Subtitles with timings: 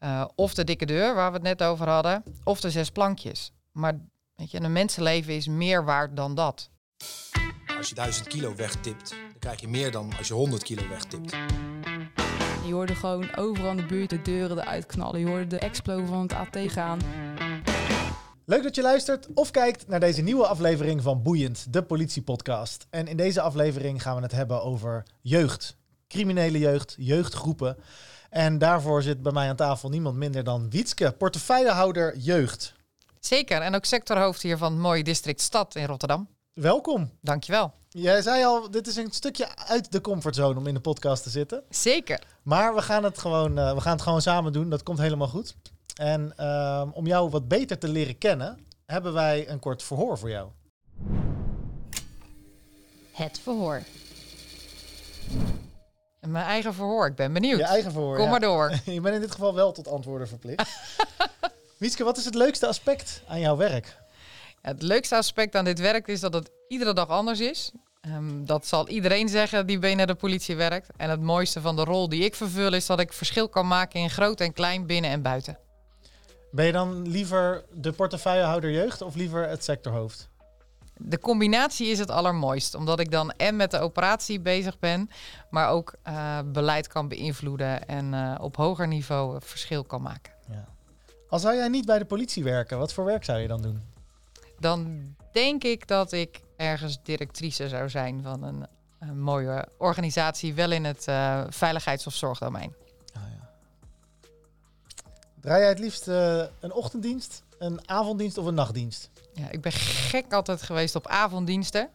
[0.00, 3.52] Eh, of de dikke deur, waar we het net over hadden, of de zes plankjes.
[3.72, 4.00] Maar
[4.34, 6.70] weet je, een mensenleven is meer waard dan dat.
[7.76, 11.30] Als je 1000 kilo wegtipt, dan krijg je meer dan als je 100 kilo wegtipt.
[12.66, 15.20] Je hoorde gewoon overal in de buurt de deuren eruit knallen.
[15.20, 16.98] Je hoorde de explo van het AT gaan.
[18.44, 22.86] Leuk dat je luistert of kijkt naar deze nieuwe aflevering van Boeiend, de politiepodcast.
[22.90, 25.76] En in deze aflevering gaan we het hebben over jeugd.
[26.08, 27.76] Criminele jeugd, jeugdgroepen.
[28.30, 32.74] En daarvoor zit bij mij aan tafel niemand minder dan Wietske, portefeuillehouder jeugd.
[33.20, 36.28] Zeker, en ook sectorhoofd hier van het mooie district Stad in Rotterdam.
[36.52, 37.10] Welkom.
[37.20, 37.72] Dankjewel.
[37.88, 41.30] Jij zei al, dit is een stukje uit de comfortzone om in de podcast te
[41.30, 41.62] zitten.
[41.68, 42.22] Zeker.
[42.42, 44.70] Maar we gaan het gewoon, uh, we gaan het gewoon samen doen.
[44.70, 45.56] Dat komt helemaal goed.
[45.94, 50.30] En uh, om jou wat beter te leren kennen, hebben wij een kort verhoor voor
[50.30, 50.48] jou.
[53.12, 53.82] Het verhoor.
[56.26, 57.58] Mijn eigen verhoor, ik ben benieuwd.
[57.58, 58.14] Je eigen verhoor.
[58.14, 58.30] Kom ja.
[58.30, 58.72] maar door.
[58.84, 60.68] je bent in dit geval wel tot antwoorden verplicht.
[61.78, 63.96] Wietske, wat is het leukste aspect aan jouw werk?
[64.60, 67.72] Het leukste aspect aan dit werk is dat het iedere dag anders is.
[68.06, 70.88] Um, dat zal iedereen zeggen die binnen de politie werkt.
[70.96, 74.00] En het mooiste van de rol die ik vervul is dat ik verschil kan maken
[74.00, 75.58] in groot en klein, binnen en buiten.
[76.50, 80.29] Ben je dan liever de portefeuillehouder jeugd of liever het sectorhoofd?
[81.02, 85.10] De combinatie is het allermooist, omdat ik dan en met de operatie bezig ben,
[85.50, 90.32] maar ook uh, beleid kan beïnvloeden en uh, op hoger niveau verschil kan maken.
[90.50, 90.68] Ja.
[91.28, 93.82] Al zou jij niet bij de politie werken, wat voor werk zou je dan doen?
[94.58, 98.66] Dan denk ik dat ik ergens directrice zou zijn van een,
[98.98, 102.74] een mooie organisatie, wel in het uh, veiligheids- of zorgdomein.
[103.12, 103.48] Ah, ja.
[105.40, 109.09] Draai jij het liefst een ochtenddienst, een avonddienst of een nachtdienst?
[109.32, 111.90] Ja, ik ben gek altijd geweest op avonddiensten.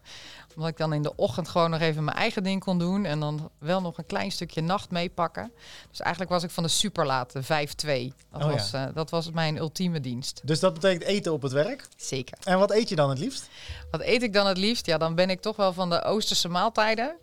[0.55, 3.05] Omdat ik dan in de ochtend gewoon nog even mijn eigen ding kon doen.
[3.05, 5.51] En dan wel nog een klein stukje nacht meepakken.
[5.89, 7.45] Dus eigenlijk was ik van de superlate 5-2.
[7.45, 8.87] Dat, oh, was, ja.
[8.87, 10.41] uh, dat was mijn ultieme dienst.
[10.43, 11.87] Dus dat betekent eten op het werk?
[11.97, 12.37] Zeker.
[12.43, 13.49] En wat eet je dan het liefst?
[13.91, 14.85] Wat eet ik dan het liefst?
[14.85, 17.15] Ja, dan ben ik toch wel van de Oosterse maaltijden.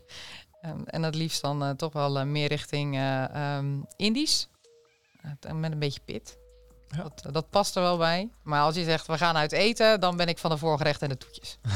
[0.64, 3.00] Um, en het liefst dan uh, toch wel uh, meer richting
[3.36, 4.48] um, Indisch.
[5.52, 6.40] met een beetje pit.
[6.96, 7.02] Ja.
[7.02, 8.30] Dat, dat, past er wel bij.
[8.42, 11.16] Maar als je zegt, we gaan uit eten, dan ben ik van de voorgerechten en
[11.18, 11.58] de toetjes.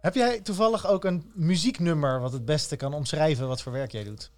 [0.00, 4.04] Heb jij toevallig ook een muzieknummer wat het beste kan omschrijven wat voor werk jij
[4.04, 4.30] doet?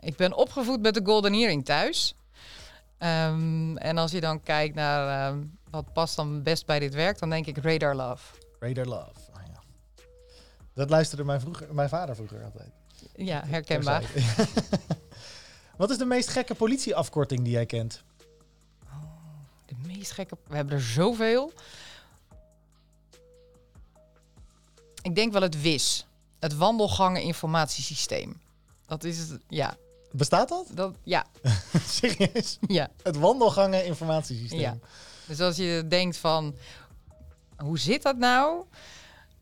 [0.00, 2.14] Ik ben opgevoed met de Golden Earring thuis.
[2.98, 7.18] Um, en als je dan kijkt naar um, wat past dan best bij dit werk,
[7.18, 8.34] dan denk ik Radar Love.
[8.58, 9.62] Radar Love, oh, ja.
[10.74, 12.70] Dat luisterde mijn, vroeger, mijn vader vroeger altijd.
[13.14, 14.02] Ja, herkenbaar.
[15.80, 18.02] Wat is de meest gekke politieafkorting die jij kent?
[18.84, 19.02] Oh,
[19.66, 20.36] de meest gekke.
[20.46, 21.52] We hebben er zoveel.
[25.02, 26.06] Ik denk wel het WIS.
[26.38, 28.40] Het wandelgangen informatiesysteem.
[28.86, 29.76] Dat is het, ja.
[30.10, 30.66] Bestaat dat?
[30.74, 31.26] dat ja.
[32.00, 32.58] Serieus?
[32.66, 32.90] Ja.
[33.02, 34.60] Het wandelgangen informatiesysteem.
[34.60, 34.78] Ja.
[35.26, 36.56] Dus als je denkt van,
[37.56, 38.64] hoe zit dat nou?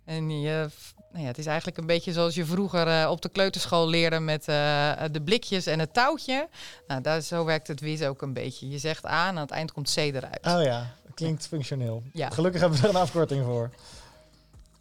[0.04, 0.68] En je
[1.18, 4.18] nou ja, het is eigenlijk een beetje zoals je vroeger uh, op de kleuterschool leerde
[4.18, 6.48] met uh, de blikjes en het touwtje.
[6.86, 8.68] Nou, daar, zo werkt het WIS ook een beetje.
[8.68, 10.46] Je zegt A en aan het eind komt C eruit.
[10.46, 12.02] Oh ja, klinkt functioneel.
[12.12, 12.30] Ja.
[12.30, 13.70] Gelukkig hebben we er een afkorting voor.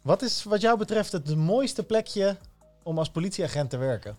[0.02, 2.36] Wat is wat jou betreft het mooiste plekje
[2.82, 4.16] om als politieagent te werken?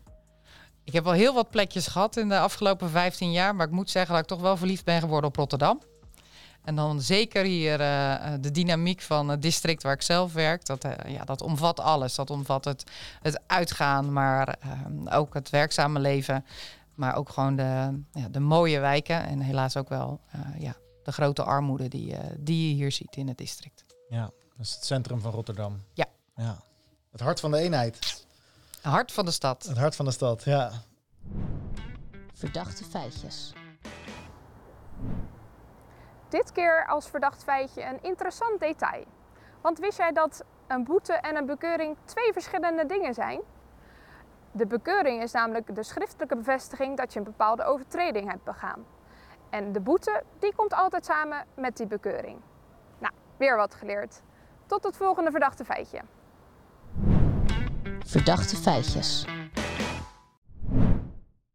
[0.84, 3.90] Ik heb al heel wat plekjes gehad in de afgelopen 15 jaar, maar ik moet
[3.90, 5.81] zeggen dat ik toch wel verliefd ben geworden op Rotterdam.
[6.64, 10.66] En dan zeker hier uh, de dynamiek van het district waar ik zelf werk.
[10.66, 12.16] Dat, uh, ja, dat omvat alles.
[12.16, 12.84] Dat omvat het,
[13.22, 16.46] het uitgaan, maar uh, ook het werkzame leven.
[16.96, 19.25] Maar ook gewoon de, ja, de mooie wijken.
[19.25, 20.19] En helaas ook wel
[20.58, 23.86] ja, de grote armoede die, die je hier ziet in het district.
[24.09, 24.22] Ja,
[24.58, 25.81] dat is het centrum van Rotterdam.
[25.94, 26.06] Ja.
[26.36, 26.64] ja.
[27.12, 28.25] Het hart van de eenheid.
[28.75, 29.64] Het hart van de stad.
[29.64, 30.72] Het hart van de stad, ja.
[32.34, 33.53] Verdachte feitjes.
[36.30, 39.06] Dit keer als verdacht feitje een interessant detail.
[39.62, 43.42] Want wist jij dat een boete en een bekeuring twee verschillende dingen zijn?
[44.52, 48.86] De bekeuring is namelijk de schriftelijke bevestiging dat je een bepaalde overtreding hebt begaan.
[49.50, 52.40] En de boete, die komt altijd samen met die bekeuring.
[53.00, 54.22] Nou, weer wat geleerd.
[54.66, 56.02] Tot het volgende verdachte feitje.
[58.06, 59.25] Verdachte feitjes.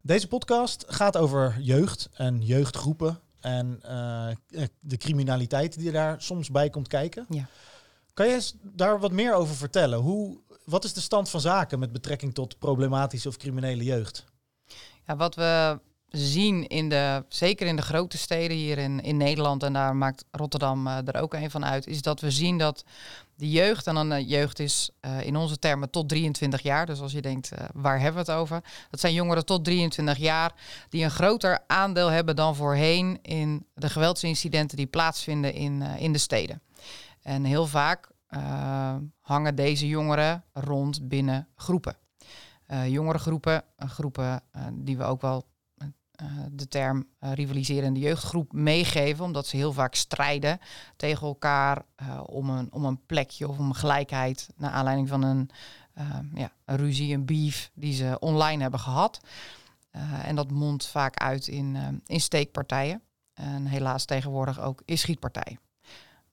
[0.01, 4.27] Deze podcast gaat over jeugd en jeugdgroepen en uh,
[4.79, 7.25] de criminaliteit die daar soms bij komt kijken.
[7.29, 7.47] Ja.
[8.13, 9.99] Kan je daar wat meer over vertellen?
[9.99, 14.25] Hoe, wat is de stand van zaken met betrekking tot problematische of criminele jeugd?
[15.07, 15.79] Ja, wat we
[16.17, 20.25] zien in de, zeker in de grote steden hier in, in Nederland, en daar maakt
[20.31, 22.83] Rotterdam eh, er ook een van uit, is dat we zien dat
[23.35, 26.99] de jeugd, en dan uh, jeugd is uh, in onze termen tot 23 jaar, dus
[26.99, 28.63] als je denkt, waar hebben we het over?
[28.89, 30.53] Dat zijn jongeren tot 23 jaar
[30.89, 36.17] die een groter aandeel hebben dan voorheen in de geweldsincidenten die plaatsvinden in, in de
[36.17, 36.61] steden.
[37.21, 38.09] En heel vaak
[39.21, 41.97] hangen deze jongeren rond binnen groepen.
[42.87, 44.41] jongere groepen, groepen
[44.73, 45.45] die we ook wel
[46.51, 50.59] de term uh, rivaliserende jeugdgroep meegeven, omdat ze heel vaak strijden
[50.95, 55.49] tegen elkaar uh, om, een, om een plekje of om gelijkheid naar aanleiding van een,
[56.33, 59.19] ja, een ruzie, een beef die ze online hebben gehad.
[60.23, 63.01] en dat mondt vaak uit in, in steekpartijen
[63.33, 65.59] en helaas tegenwoordig ook in schietpartijen.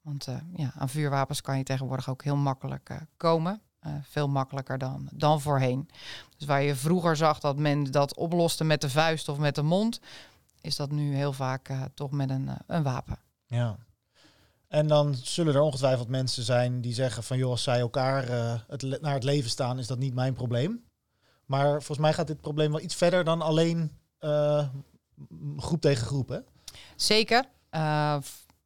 [0.01, 3.61] Want ja, aan vuurwapens kan je tegenwoordig ook heel makkelijk komen.
[3.87, 5.89] Uh, veel makkelijker dan, dan voorheen.
[6.37, 9.61] Dus waar je vroeger zag dat men dat oploste met de vuist of met de
[9.61, 9.99] mond,
[10.61, 13.17] is dat nu heel vaak uh, toch met een, uh, een wapen.
[13.47, 13.77] Ja.
[14.67, 18.29] En dan zullen er ongetwijfeld mensen zijn die zeggen van joh, als zij elkaar
[18.67, 20.83] het naar het leven staan, is dat niet mijn probleem.
[21.45, 23.91] Maar volgens mij gaat dit probleem wel iets verder dan alleen
[25.57, 26.29] groep tegen groep.
[26.29, 26.39] Hè?
[26.95, 27.45] Zeker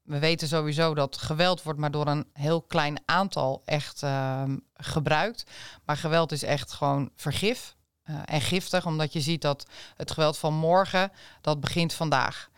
[0.08, 4.44] we weten sowieso dat geweld wordt maar door een heel klein aantal echt uh,
[4.74, 5.44] gebruikt.
[5.86, 7.76] Maar geweld is echt gewoon vergif
[8.10, 9.66] uh, en giftig, omdat je ziet dat
[9.96, 11.12] het geweld van morgen,
[11.42, 12.50] dat begint vandaag.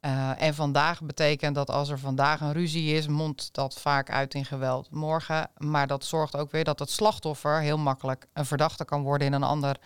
[0.00, 4.34] Uh, en vandaag betekent dat als er vandaag een ruzie is, mondt dat vaak uit
[4.34, 5.50] in geweld morgen.
[5.56, 9.32] Maar dat zorgt ook weer dat het slachtoffer heel makkelijk een verdachte kan worden in
[9.32, 9.76] een ander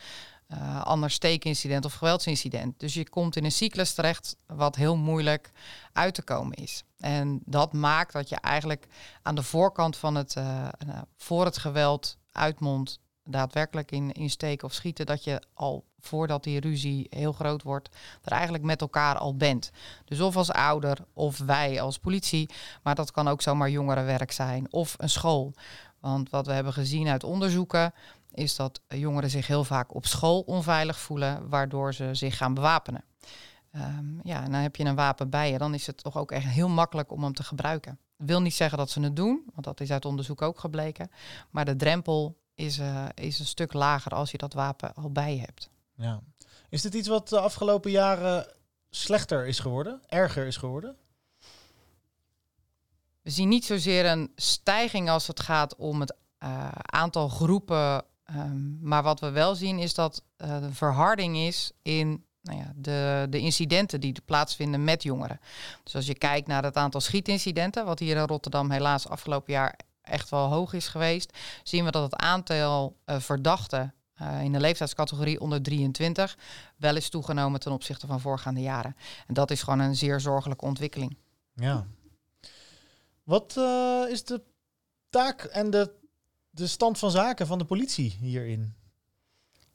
[0.54, 2.80] uh, ander steekincident of geweldsincident.
[2.80, 5.50] Dus je komt in een cyclus terecht wat heel moeilijk
[5.92, 6.84] uit te komen is.
[6.98, 8.86] En dat maakt dat je eigenlijk
[9.22, 10.68] aan de voorkant van het, uh,
[11.16, 16.60] voor het geweld uitmondt, daadwerkelijk in, in steken of schieten, dat je al voordat die
[16.60, 17.88] ruzie heel groot wordt,
[18.22, 19.70] er eigenlijk met elkaar al bent.
[20.04, 22.50] Dus of als ouder of wij als politie,
[22.82, 25.54] maar dat kan ook zomaar jongerenwerk zijn of een school.
[26.00, 27.94] Want wat we hebben gezien uit onderzoeken,
[28.34, 33.04] is dat jongeren zich heel vaak op school onveilig voelen, waardoor ze zich gaan bewapenen.
[33.76, 36.32] Um, ja, en dan heb je een wapen bij je, dan is het toch ook
[36.32, 37.98] echt heel makkelijk om hem te gebruiken.
[38.18, 41.10] Ik wil niet zeggen dat ze het doen, want dat is uit onderzoek ook gebleken.
[41.50, 45.34] Maar de drempel is, uh, is een stuk lager als je dat wapen al bij
[45.34, 45.70] je hebt.
[45.94, 46.20] Ja.
[46.68, 48.46] Is dit iets wat de afgelopen jaren
[48.90, 50.96] slechter is geworden, erger is geworden?
[53.22, 58.78] We zien niet zozeer een stijging als het gaat om het uh, aantal groepen Um,
[58.80, 63.38] maar wat we wel zien is dat uh, verharding is in nou ja, de, de
[63.38, 65.40] incidenten die plaatsvinden met jongeren.
[65.82, 69.78] Dus als je kijkt naar het aantal schietincidenten, wat hier in Rotterdam helaas afgelopen jaar
[70.02, 74.60] echt wel hoog is geweest, zien we dat het aantal uh, verdachten uh, in de
[74.60, 76.38] leeftijdscategorie onder 23
[76.76, 78.96] wel is toegenomen ten opzichte van voorgaande jaren.
[79.26, 81.16] En dat is gewoon een zeer zorgelijke ontwikkeling.
[81.54, 81.86] Ja.
[83.22, 83.56] Wat
[84.08, 84.42] is de
[85.10, 86.01] taak en de
[86.54, 88.74] de stand van zaken van de politie hierin?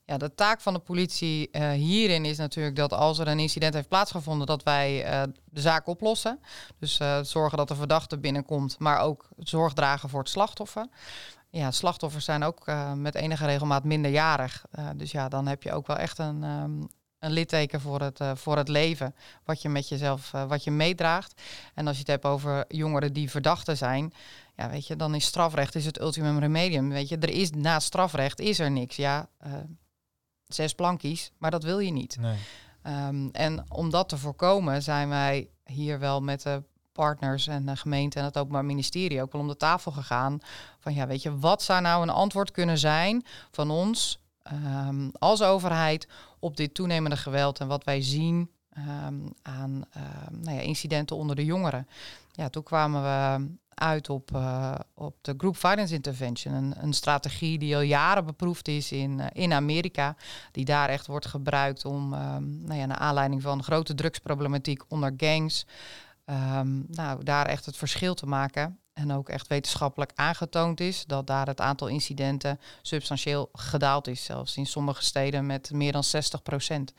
[0.05, 3.73] Ja, de taak van de politie uh, hierin is natuurlijk dat als er een incident
[3.73, 6.39] heeft plaatsgevonden, dat wij uh, de zaak oplossen.
[6.79, 10.87] Dus uh, zorgen dat de verdachte binnenkomt, maar ook zorg dragen voor het slachtoffer.
[11.49, 14.65] Ja, slachtoffers zijn ook met enige regelmaat minderjarig.
[14.95, 16.87] dus ja, dan heb je ook wel echt een, um,
[17.19, 21.41] een litteken voor het, voor het leven, wat je met jezelf, wat je meedraagt.
[21.73, 24.13] En als je het hebt over jongeren die verdachten zijn,
[24.57, 26.89] ja, weet je, dan is strafrecht is het ultimum remedium.
[26.89, 28.95] Weet je, er is na strafrecht is er niks.
[28.95, 29.53] Ja, uh,
[30.47, 32.17] zes plankies, maar dat wil je niet.
[32.19, 32.37] Nee.
[32.83, 37.75] Um, en om dat te voorkomen zijn wij hier wel met de partners en de
[37.75, 40.39] gemeente en het Openbaar Ministerie ook wel om de tafel gegaan.
[40.79, 44.19] Van ja, weet je, wat zou nou een antwoord kunnen zijn van ons
[44.53, 46.07] um, als overheid
[46.39, 49.83] op dit toenemende geweld en wat wij zien um, aan
[50.31, 51.87] nou ja, incidenten onder de jongeren.
[52.31, 53.47] Ja, toen kwamen we
[53.79, 56.53] uit op, uh, op de Group Finance Intervention.
[56.53, 60.15] Een, een, strategie die al jaren beproefd is in, uh, in Amerika.
[60.51, 65.13] Die daar echt wordt gebruikt om, um, nou ja, naar aanleiding van grote drugsproblematiek onder
[65.17, 65.65] gangs.
[66.25, 68.79] Um, nou, daar echt het verschil te maken.
[68.93, 74.23] En ook echt wetenschappelijk aangetoond is dat daar het aantal incidenten substantieel gedaald is.
[74.23, 76.93] Zelfs in sommige steden met meer dan 60 procent.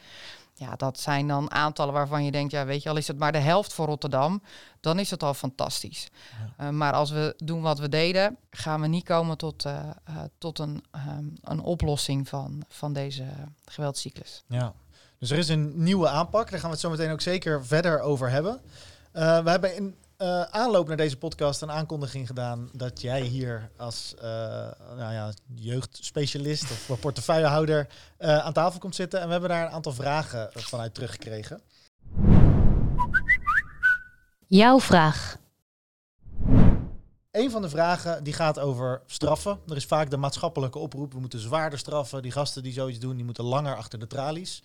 [0.58, 3.32] Ja, dat zijn dan aantallen waarvan je denkt, ja, weet je, al is het maar
[3.32, 4.42] de helft voor Rotterdam,
[4.80, 6.08] dan is het al fantastisch.
[6.56, 6.66] Ja.
[6.66, 9.72] Uh, maar als we doen wat we deden, gaan we niet komen tot, uh,
[10.08, 13.24] uh, tot een, um, een oplossing van, van deze
[13.64, 14.44] geweldscyclus.
[14.46, 14.72] Ja,
[15.18, 16.50] dus er is een nieuwe aanpak.
[16.50, 18.60] Daar gaan we het zo meteen ook zeker verder over hebben.
[19.12, 24.14] we hebben in eh, aanloop naar deze podcast een aankondiging gedaan dat jij hier als
[24.14, 24.22] eh,
[24.96, 29.20] nou ja, jeugdspecialist of portefeuillehouder eh, aan tafel komt zitten.
[29.20, 31.60] En we hebben daar een aantal vragen vanuit teruggekregen.
[34.46, 35.36] Jouw vraag.
[37.30, 39.60] Een van de vragen die gaat over straffen.
[39.68, 42.22] Er is vaak de maatschappelijke oproep, we moeten zwaarder straffen.
[42.22, 44.62] Die gasten die zoiets doen, die moeten langer achter de tralies.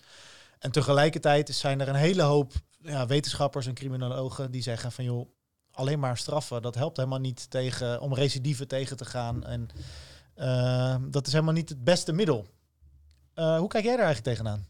[0.58, 5.28] En tegelijkertijd zijn er een hele hoop ja, wetenschappers en criminologen die zeggen van joh,
[5.74, 9.44] alleen maar straffen, dat helpt helemaal niet tegen, om recidieven tegen te gaan.
[9.44, 9.68] En
[10.34, 12.46] eh, dat is helemaal niet het beste middel.
[13.34, 14.66] Uh, hoe kijk jij daar eigenlijk tegenaan?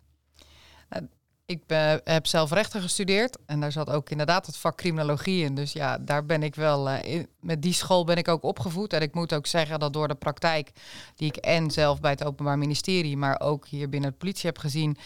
[1.47, 5.55] Ik ben, heb zelf rechten gestudeerd en daar zat ook inderdaad het vak criminologie in.
[5.55, 8.93] Dus ja, daar ben ik wel, in, met die school ben ik ook opgevoed.
[8.93, 10.73] En ik moet ook zeggen dat door de praktijk
[11.17, 14.59] die ik en zelf bij het Openbaar Ministerie, maar ook hier binnen de politie heb
[14.59, 14.97] gezien,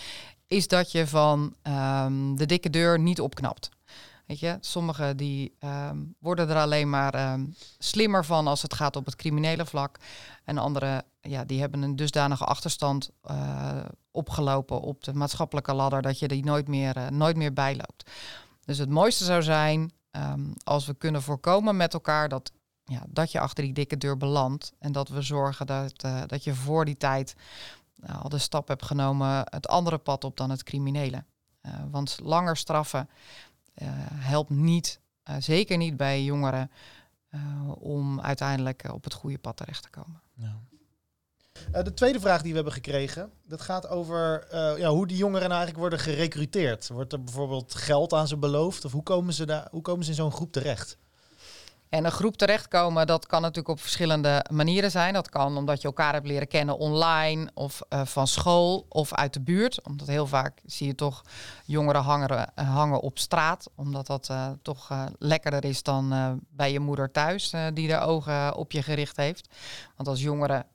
[0.47, 3.71] is dat je van um, de dikke deur niet opknapt.
[4.29, 8.97] Weet je, sommigen die um, worden er alleen maar um, slimmer van als het gaat
[8.97, 9.97] op het criminele vlak.
[10.45, 13.77] En anderen, ja, die hebben een dusdanige achterstand uh,
[14.11, 18.11] opgelopen op de maatschappelijke ladder dat je die nooit meer, uh, nooit meer bijloopt.
[18.65, 22.53] Dus het mooiste zou zijn um, als we kunnen voorkomen met elkaar dat,
[22.85, 24.73] ja, dat je achter die dikke deur belandt.
[24.79, 27.35] En dat we zorgen dat, uh, dat je voor die tijd
[28.23, 31.25] al de stap hebt genomen het andere pad op dan het criminele.
[31.91, 33.09] want langer straffen
[34.15, 36.71] helpt niet, uh, zeker niet bij jongeren,
[37.31, 37.41] uh,
[37.79, 40.23] om uiteindelijk op het goede pad terecht te komen.
[40.35, 40.61] Ja.
[41.75, 45.17] Uh, de tweede vraag die we hebben gekregen, dat gaat over uh, ja, hoe die
[45.17, 46.89] jongeren nou eigenlijk worden gerecruiteerd.
[46.89, 48.85] Wordt er bijvoorbeeld geld aan ze beloofd?
[48.85, 50.99] Of hoe komen ze, daar, hoe komen ze in zo'n groep terecht?
[51.89, 55.15] En een groep terechtkomen, dat kan natuurlijk op verschillende manieren zijn.
[55.15, 59.33] Dat kan omdat je elkaar hebt leren kennen online of uh, van school of uit
[59.33, 59.83] de buurt.
[59.83, 61.23] Omdat heel vaak zie je toch
[61.65, 63.71] jongeren hangen, uh, hangen op straat.
[63.75, 68.73] Omdat dat uh, toch lekkerder is dan bij je moeder thuis, die de ogen op
[68.73, 69.55] je gericht heeft.
[69.97, 70.67] Want als jongere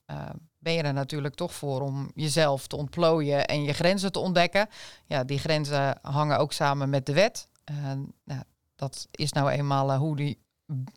[0.60, 4.67] ben je er natuurlijk toch voor om jezelf te ontplooien en je grenzen te ontdekken.
[5.05, 7.48] Ja, die grenzen hangen ook samen met de wet.
[8.24, 8.41] nou,
[8.75, 10.43] dat is nou eenmaal hoe die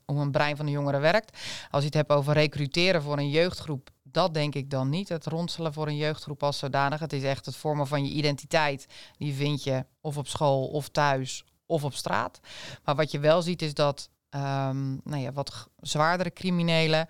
[0.04, 1.38] hoe een brein van de jongeren werkt.
[1.70, 5.08] Als je het hebt over recruteren voor een jeugdgroep, dat denk ik dan niet.
[5.08, 7.00] Het ronselen voor een jeugdgroep als zodanig.
[7.00, 8.86] Het is echt het vormen van je identiteit.
[9.16, 12.40] Die vind je of op school of thuis of op straat.
[12.84, 17.08] Maar wat je wel ziet is dat um, nou ja, wat zwaardere criminelen,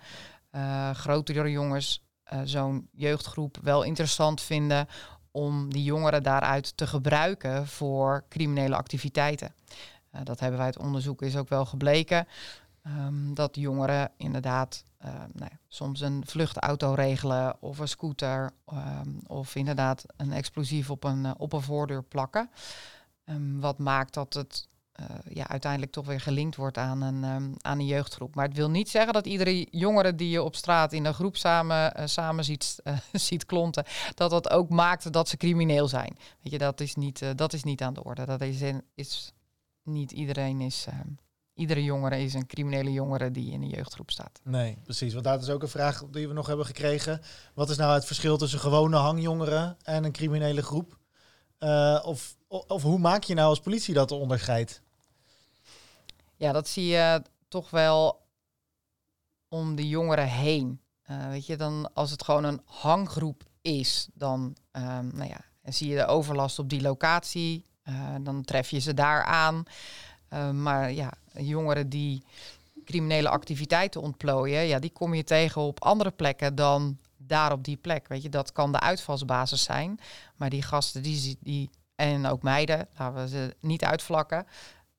[0.51, 4.87] uh, grotere jongens, uh, zo'n jeugdgroep wel interessant vinden
[5.31, 9.53] om die jongeren daaruit te gebruiken voor criminele activiteiten.
[10.17, 12.27] Uh, dat hebben wij uit onderzoek is ook wel gebleken.
[12.87, 19.55] Um, dat jongeren inderdaad uh, nou soms een vluchtauto regelen of een scooter um, of
[19.55, 22.49] inderdaad een explosief op een, een voordeur plakken.
[23.25, 24.67] Um, wat maakt dat het
[25.29, 27.25] ja, uiteindelijk toch weer gelinkt wordt aan een,
[27.61, 28.35] aan een jeugdgroep.
[28.35, 31.35] Maar het wil niet zeggen dat iedere jongere die je op straat in een groep
[31.35, 32.81] samen, samen ziet,
[33.11, 33.83] ziet klonten,
[34.13, 36.17] dat dat ook maakt dat ze crimineel zijn.
[36.41, 38.25] Weet je, dat is niet, dat is niet aan de orde.
[38.25, 39.33] Dat is, in, is
[39.87, 40.85] niet iedereen is.
[40.89, 40.99] Uh,
[41.53, 44.39] iedere jongere is een criminele jongere die in een jeugdgroep staat.
[44.43, 45.13] Nee, precies.
[45.13, 47.21] Want dat is ook een vraag die we nog hebben gekregen.
[47.53, 50.97] Wat is nou het verschil tussen gewone hangjongeren en een criminele groep?
[51.59, 54.81] Uh, of, of hoe maak je nou als politie dat onderscheid?
[56.35, 58.25] Ja, dat zie je toch wel
[59.47, 60.81] om de jongeren heen.
[61.09, 65.89] Uh, weet je, dan als het gewoon een hanggroep is, dan um, nou ja, zie
[65.89, 67.65] je de overlast op die locatie.
[67.89, 69.63] Uh, dan tref je ze daar aan.
[70.33, 72.23] Uh, maar ja, jongeren die
[72.85, 77.77] criminele activiteiten ontplooien, ja, die kom je tegen op andere plekken dan daar op die
[77.77, 78.07] plek.
[78.07, 79.99] Weet je, dat kan de uitvalsbasis zijn.
[80.35, 84.47] Maar die gasten, die, die en ook meiden, laten we ze niet uitvlakken,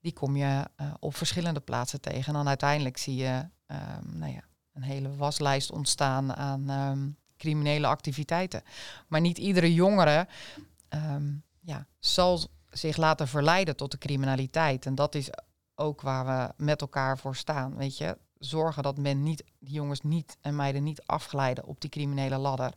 [0.01, 2.27] die kom je uh, op verschillende plaatsen tegen.
[2.27, 4.43] En dan uiteindelijk zie je um, nou ja,
[4.73, 8.63] een hele waslijst ontstaan aan um, criminele activiteiten.
[9.07, 10.27] Maar niet iedere jongere
[10.89, 14.87] um, ja, zal zich laten verleiden tot de criminaliteit.
[14.87, 15.31] En dat is
[15.75, 17.77] ook waar we met elkaar voor staan.
[17.77, 21.91] Weet je, zorgen dat men niet, die jongens niet en meiden niet afglijden op die
[21.91, 22.73] criminele ladder,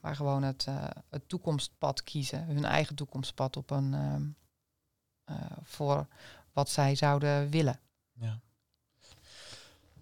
[0.00, 4.14] maar gewoon het, uh, het toekomstpad kiezen, hun eigen toekomstpad op een uh,
[5.36, 6.06] uh, voor
[6.52, 7.80] wat zij zouden willen.
[8.12, 8.40] Ja.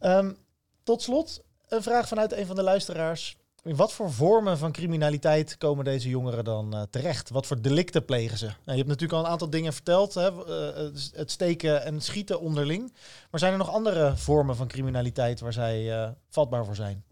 [0.01, 0.37] Um,
[0.83, 3.37] tot slot een vraag vanuit een van de luisteraars.
[3.65, 7.31] In wat voor vormen van criminaliteit komen deze jongeren dan uh, terecht?
[7.31, 8.47] Wat voor delicten plegen ze?
[8.47, 10.15] Nou, je hebt natuurlijk al een aantal dingen verteld.
[10.15, 10.31] Hè?
[10.31, 12.93] Uh, het steken en schieten onderling.
[13.31, 17.05] Maar zijn er nog andere vormen van criminaliteit waar zij vatbaar voor zijn?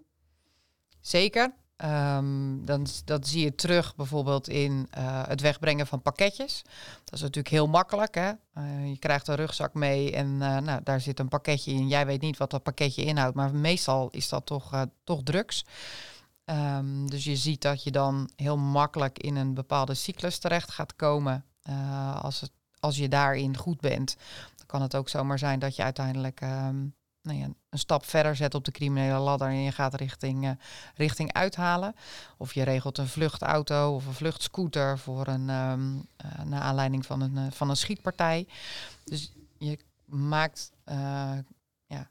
[1.01, 1.53] Zeker.
[1.81, 6.63] Ehm, dan, dat zie je terug bijvoorbeeld in eh, het wegbrengen van pakketjes.
[7.05, 8.15] Dat is natuurlijk heel makkelijk.
[8.15, 8.31] Hè?
[8.55, 11.89] Eh, je krijgt een rugzak mee en eh, nou, daar zit een pakketje in.
[11.89, 15.65] Jij weet niet wat dat pakketje inhoudt, maar meestal is dat toch, toch drugs.
[16.51, 20.97] Ehm, dus je ziet dat je dan heel makkelijk in een bepaalde cyclus terecht gaat
[20.97, 21.45] komen.
[22.21, 24.17] als, het, als je daarin goed bent,
[24.57, 26.77] dan kan het ook zomaar zijn dat je uiteindelijk ehm,
[27.23, 30.51] nou ja, een stap verder zet op de criminele ladder en je gaat richting, uh,
[30.95, 31.95] richting uithalen.
[32.37, 36.07] Of je regelt een vluchtauto of een vluchtscooter voor een um,
[36.45, 38.49] naar aanleiding van een, van een schietpartij.
[39.05, 40.73] Dus je maakt
[41.87, 42.11] ja,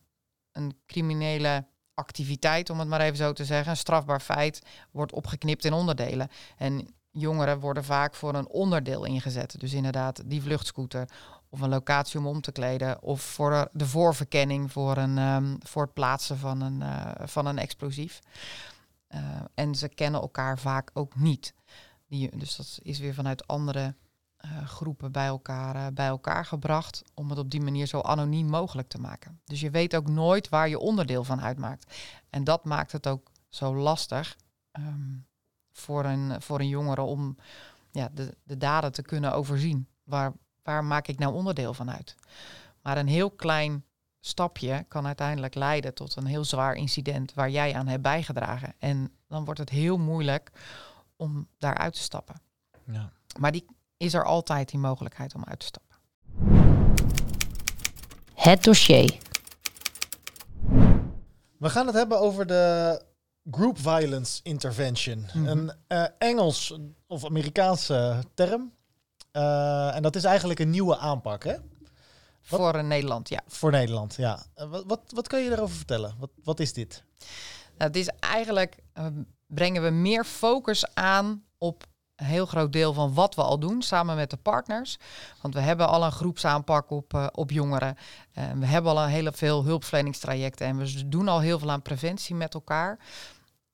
[0.51, 1.65] een criminele
[1.99, 6.29] activiteit, om het maar even zo te zeggen, een strafbaar feit, wordt opgeknipt in onderdelen.
[6.57, 9.59] En jongeren worden vaak voor een onderdeel ingezet.
[9.59, 11.09] Dus inderdaad, die vluchtscooter
[11.49, 15.81] of een locatie om om te kleden, of voor de voorverkenning voor, een, um, voor
[15.81, 18.19] het plaatsen van een, uh, van een explosief.
[19.09, 19.19] Uh,
[19.53, 21.53] en ze kennen elkaar vaak ook niet.
[22.07, 23.95] Die, dus dat is weer vanuit andere
[24.45, 28.87] uh, groepen bij elkaar, bij elkaar gebracht om het op die manier zo anoniem mogelijk
[28.87, 29.41] te maken.
[29.45, 31.95] Dus je weet ook nooit waar je onderdeel van uitmaakt.
[32.29, 34.37] En dat maakt het ook zo lastig
[34.79, 35.27] um,
[35.71, 37.37] voor, een, voor een jongere om
[37.91, 39.87] ja, de, de daden te kunnen overzien.
[40.03, 42.15] Waar, waar maak ik nou onderdeel van uit?
[42.81, 43.83] Maar een heel klein
[44.19, 48.73] stapje kan uiteindelijk leiden tot een heel zwaar incident waar jij aan hebt bijgedragen.
[48.77, 50.51] En dan wordt het heel moeilijk
[51.15, 52.41] om daaruit te stappen.
[52.83, 53.11] Ja.
[53.39, 53.65] Maar die
[53.99, 55.97] is er altijd die mogelijkheid om uit te stappen.
[58.33, 59.17] Het dossier.
[61.57, 63.01] We gaan het hebben over de
[63.51, 65.17] Group Violence Intervention.
[65.17, 65.47] Mm -hmm.
[65.47, 66.77] Een uh, Engels
[67.07, 68.71] of Amerikaanse term.
[69.33, 71.53] Uh, en dat is eigenlijk een nieuwe aanpak, hè?
[71.53, 72.59] Wat?
[72.59, 73.41] Voor Nederland, ja.
[73.47, 74.43] Voor Nederland, ja.
[74.55, 76.15] Uh, wat, wat, wat kan je daarover vertellen?
[76.19, 77.03] Wat, wat is dit?
[77.77, 79.05] Nou, het is eigenlijk, uh,
[79.47, 81.87] brengen we meer focus aan op
[82.19, 84.97] een heel groot deel van wat we al doen samen met de partners.
[85.41, 87.97] Want we hebben al een groepsaanpak op, uh, op jongeren.
[88.37, 91.81] Uh, we hebben al een hele veel hulpverleningstrajecten en we doen al heel veel aan
[91.81, 92.99] preventie met elkaar.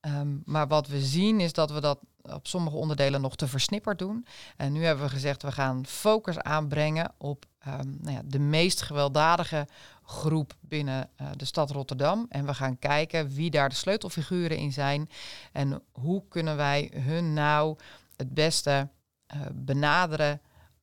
[0.01, 3.99] Um, maar wat we zien is dat we dat op sommige onderdelen nog te versnipperd
[3.99, 4.25] doen.
[4.57, 8.81] En nu hebben we gezegd, we gaan focus aanbrengen op um, nou ja, de meest
[8.81, 9.67] gewelddadige
[10.03, 12.25] groep binnen uh, de stad Rotterdam.
[12.29, 15.09] En we gaan kijken wie daar de sleutelfiguren in zijn.
[15.51, 17.77] En hoe kunnen wij hun nou
[18.17, 18.89] het beste
[19.35, 20.41] uh, benaderen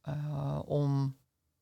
[0.09, 1.17] uh, om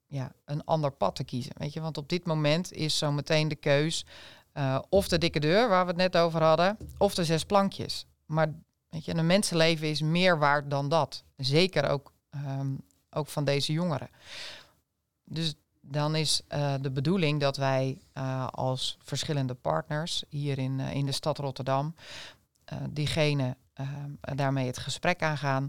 [0.07, 1.53] ja, een ander pad te kiezen.
[1.57, 4.07] Weet je, want op dit moment is zo meteen de keus
[4.55, 8.07] uh, of de dikke deur, waar we het net over hadden, of de zes plankjes.
[8.27, 8.55] Maar
[8.89, 11.25] weet je, een mensenleven is meer waard dan dat.
[11.37, 12.81] Zeker ook, um,
[13.11, 14.09] ook van deze jongeren.
[15.25, 16.43] Dus dan is
[16.81, 18.01] de bedoeling dat wij
[18.51, 21.95] als verschillende partners hier in, in de stad Rotterdam
[22.91, 23.57] diegene
[24.21, 25.69] daarmee het gesprek aangaan.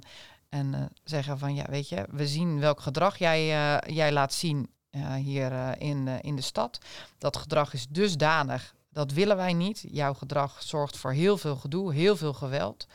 [0.50, 3.46] En zeggen van ja, weet je, we zien welk gedrag jij,
[3.94, 4.70] jij laat zien
[5.16, 6.78] hier in, in de stad.
[7.18, 9.86] Dat gedrag is dusdanig, dat willen wij niet.
[9.88, 12.88] Jouw gedrag zorgt voor heel veel gedoe, heel veel geweld.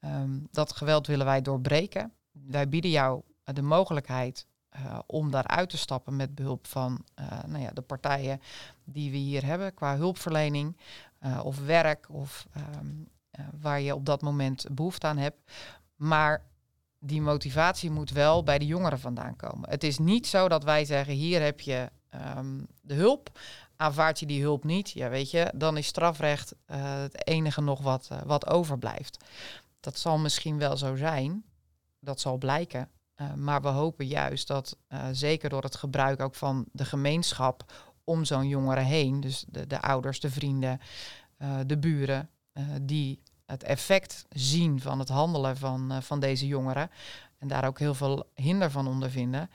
[0.00, 2.12] Um, dat geweld willen wij doorbreken.
[2.32, 4.46] Wij bieden jou de mogelijkheid
[5.06, 7.04] om daaruit te stappen met behulp van
[7.46, 8.40] nou ja, de partijen
[8.84, 10.76] die we hier hebben qua hulpverlening
[11.42, 13.08] of werk of um,
[13.60, 15.52] waar je op dat moment behoefte aan hebt.
[15.96, 16.44] Maar
[16.98, 19.70] die motivatie moet wel bij de jongeren vandaan komen.
[19.70, 21.90] Het is niet zo dat wij zeggen, hier heb je
[22.36, 23.38] um, de hulp.
[23.76, 27.80] Aanvaard je die hulp niet, ja weet je, dan is strafrecht uh, het enige nog
[27.80, 29.24] wat, uh, wat overblijft.
[29.80, 31.44] Dat zal misschien wel zo zijn,
[32.00, 32.88] dat zal blijken.
[33.36, 34.76] Maar we hopen juist dat,
[35.12, 37.72] zeker door het gebruik ook van de gemeenschap
[38.04, 40.80] om zo'n jongere heen, dus de, de ouders, de vrienden,
[41.66, 42.28] de buren,
[42.82, 46.90] die het effect zien van het handelen van, uh, van deze jongeren
[47.38, 49.50] en daar ook heel veel hinder van ondervinden,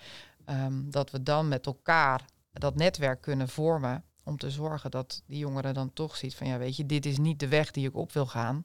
[0.46, 5.38] um, dat we dan met elkaar dat netwerk kunnen vormen om te zorgen dat die
[5.38, 7.96] jongeren dan toch ziet van ja weet je, dit is niet de weg die ik
[7.96, 8.62] op wil gaan.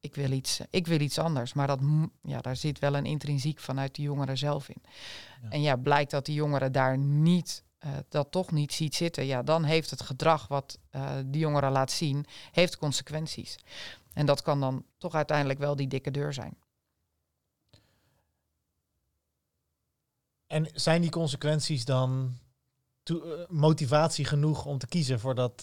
[0.00, 1.80] Ik wil iets, ik wil iets anders, maar dat,
[2.22, 4.82] ja, daar zit wel een intrinsiek vanuit de jongeren zelf in.
[5.42, 5.48] Ja.
[5.48, 9.42] En ja, blijkt dat die jongeren daar niet uh, dat toch niet ziet zitten, ja,
[9.42, 13.56] dan heeft het gedrag wat uh, die jongeren laat zien, heeft consequenties.
[14.12, 16.56] En dat kan dan toch uiteindelijk wel die dikke deur zijn.
[20.46, 22.38] En zijn die consequenties dan
[23.02, 25.60] to- motivatie genoeg om te kiezen voor dat,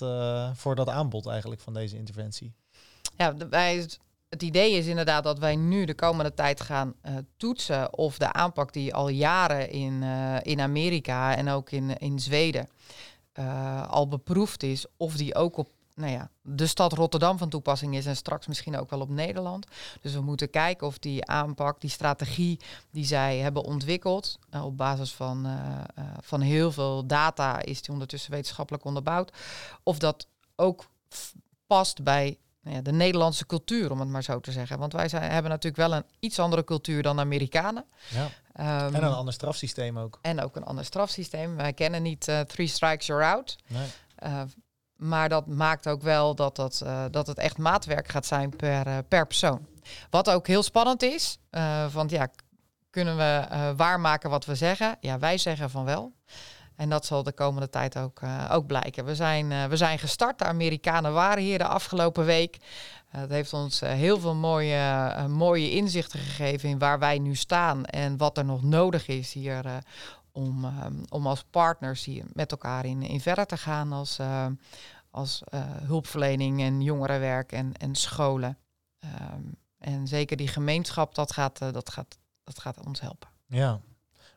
[0.58, 2.54] voor dat aanbod eigenlijk van deze interventie?
[3.18, 3.90] Ja, wij,
[4.30, 8.34] het idee is inderdaad dat wij nu de komende tijd gaan uh, toetsen of de
[8.34, 12.70] aanpak die al jaren in, uh, in Amerika en ook in, in Zweden
[13.40, 17.96] uh, al beproefd is, of die ook op nou ja, de stad Rotterdam van toepassing
[17.96, 19.68] is en straks misschien ook wel op Nederland.
[20.02, 22.60] Dus we moeten kijken of die aanpak, die strategie
[22.92, 25.48] die zij hebben ontwikkeld, uh, op basis van,
[26.22, 29.32] van heel veel data is die ondertussen wetenschappelijk onderbouwd,
[29.84, 30.86] of dat ook
[31.68, 32.38] past bij
[32.70, 34.80] nou ja, de Nederlandse cultuur, om het maar zo te zeggen.
[34.80, 37.86] Want wij zijn, hebben natuurlijk wel een iets andere cultuur dan de Amerikanen.
[38.08, 38.24] Ja.
[38.86, 40.20] Um, en een ander strafsysteem ook.
[40.22, 41.56] En ook een ander strafsysteem.
[41.56, 43.58] Wij kennen niet three strikes, you're out.
[43.68, 43.88] Nee.
[44.96, 48.88] Maar dat maakt ook wel dat, dat, uh, dat het echt maatwerk gaat zijn per,
[48.88, 49.68] uh, per persoon.
[50.10, 52.28] Wat ook heel spannend is, uh, want ja,
[52.90, 54.98] kunnen we waarmaken wat we zeggen?
[55.00, 56.14] Ja, wij zeggen van wel.
[56.80, 59.06] En dat zal de komende tijd ook, ook blijken.
[59.06, 60.40] We zijn, we zijn gestart.
[60.40, 62.58] De Amerikanen waren hier de afgelopen week.
[63.10, 68.18] Het heeft ons heel veel mooie, mooie inzichten gegeven in waar wij nu staan en
[68.18, 69.84] wat er nog nodig is hier
[70.32, 74.46] om, um, om als partners hier met elkaar in, in verder te gaan als, uh,
[75.12, 78.58] als uh, hulpverlening en jongerenwerk en, en scholen.
[79.04, 83.30] Um, en zeker die gemeenschap, dat gaat, uh, dat, gaat, dat gaat ons helpen.
[83.46, 83.80] Ja,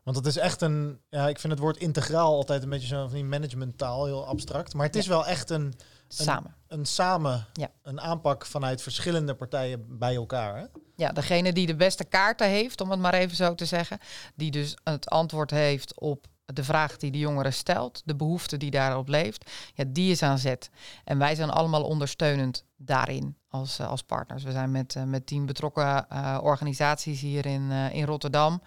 [0.02, 3.02] want het is echt een, ja, ik vind het woord integraal altijd een beetje zo
[3.02, 4.74] van die managementtaal, heel abstract.
[4.74, 5.10] Maar het is ja.
[5.10, 5.74] wel echt een, een,
[6.08, 7.70] samen, een, samen ja.
[7.82, 10.56] een aanpak vanuit verschillende partijen bij elkaar.
[10.56, 10.64] Hè?
[10.96, 13.98] Ja, degene die de beste kaarten heeft, om het maar even zo te zeggen,
[14.34, 18.70] die dus het antwoord heeft op de vraag die de jongere stelt, de behoefte die
[18.70, 20.70] daarop leeft, ja, die is aan zet.
[21.04, 24.42] En wij zijn allemaal ondersteunend daarin als, uh, als partners.
[24.42, 28.62] We zijn met, uh, met tien betrokken uh, organisaties hier in, in Rotterdam.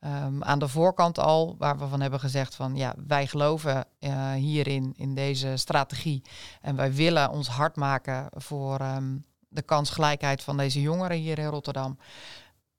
[0.00, 4.32] Um, aan de voorkant al, waar we van hebben gezegd van ja, wij geloven uh,
[4.32, 6.22] hierin, in deze strategie.
[6.60, 11.46] En wij willen ons hard maken voor um, de kansgelijkheid van deze jongeren hier in
[11.46, 11.98] Rotterdam.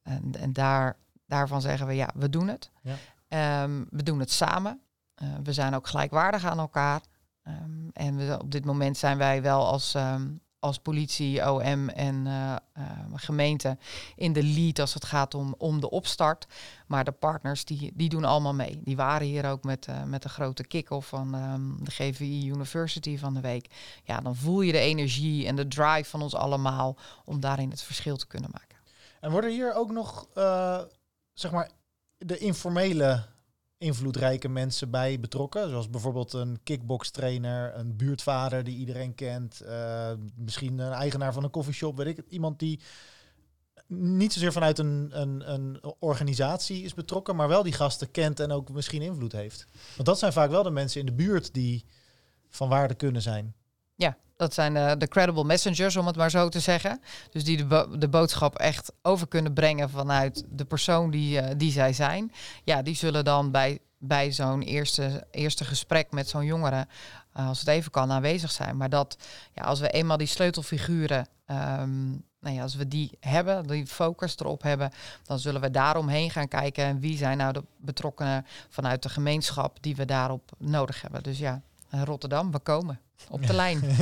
[0.02, 2.72] En, en daar, daarvan zeggen we ja, we doen het.
[2.82, 3.64] Ja.
[3.64, 4.82] Um, we doen het samen.
[5.24, 7.02] Uh, we zijn ook gelijkwaardig aan elkaar.
[7.94, 9.96] en we, op dit moment zijn wij wel als
[10.60, 12.56] als politie, OM en uh,
[13.14, 13.78] gemeente
[14.16, 16.48] in de lead als het gaat om, om de opstart.
[16.88, 18.82] Maar de partners die, die doen allemaal mee.
[18.84, 23.18] Die waren hier ook met, uh, met de grote kick-off van um, de GVI University
[23.18, 23.68] van de week.
[24.04, 27.82] Ja, dan voel je de energie en de drive van ons allemaal om daarin het
[27.82, 28.78] verschil te kunnen maken.
[29.20, 30.28] En worden hier ook nog,
[31.34, 31.70] zeg maar,
[32.18, 33.26] de informele
[33.80, 35.70] invloedrijke mensen bij betrokken.
[35.70, 39.62] Zoals bijvoorbeeld een kickbokstrainer, een buurtvader die iedereen kent.
[39.66, 42.26] Uh, misschien een eigenaar van een koffieshop, weet ik het.
[42.30, 42.80] Iemand die
[43.88, 48.52] niet zozeer vanuit een, een, een organisatie is betrokken, maar wel die gasten kent en
[48.52, 49.66] ook misschien invloed heeft.
[49.96, 51.86] Want dat zijn vaak wel de mensen in de buurt die
[52.50, 53.56] van waarde kunnen zijn.
[53.96, 57.02] Ja, dat zijn de, de credible messengers, om het maar zo te zeggen.
[57.32, 61.72] Dus die de, de boodschap echt over kunnen brengen vanuit de persoon die, uh, die
[61.72, 62.32] zij zijn.
[62.64, 66.88] Ja, die zullen dan bij, bij zo'n eerste, eerste gesprek met zo'n jongere,
[67.38, 68.78] uh, als het even kan, aanwezig zijn.
[68.78, 69.18] Maar dat,
[69.54, 74.38] ja, als we eenmaal die sleutelfiguren, um, nou ja, als we die hebben, die focus
[74.38, 74.92] erop hebben,
[75.24, 76.84] dan zullen we daaromheen gaan kijken.
[76.84, 81.24] En wie zijn nou de betrokkenen vanuit de gemeenschap die we daarop nodig hebben.
[81.24, 83.00] Dus ja, Rotterdam, we komen
[83.30, 83.84] op de lijn.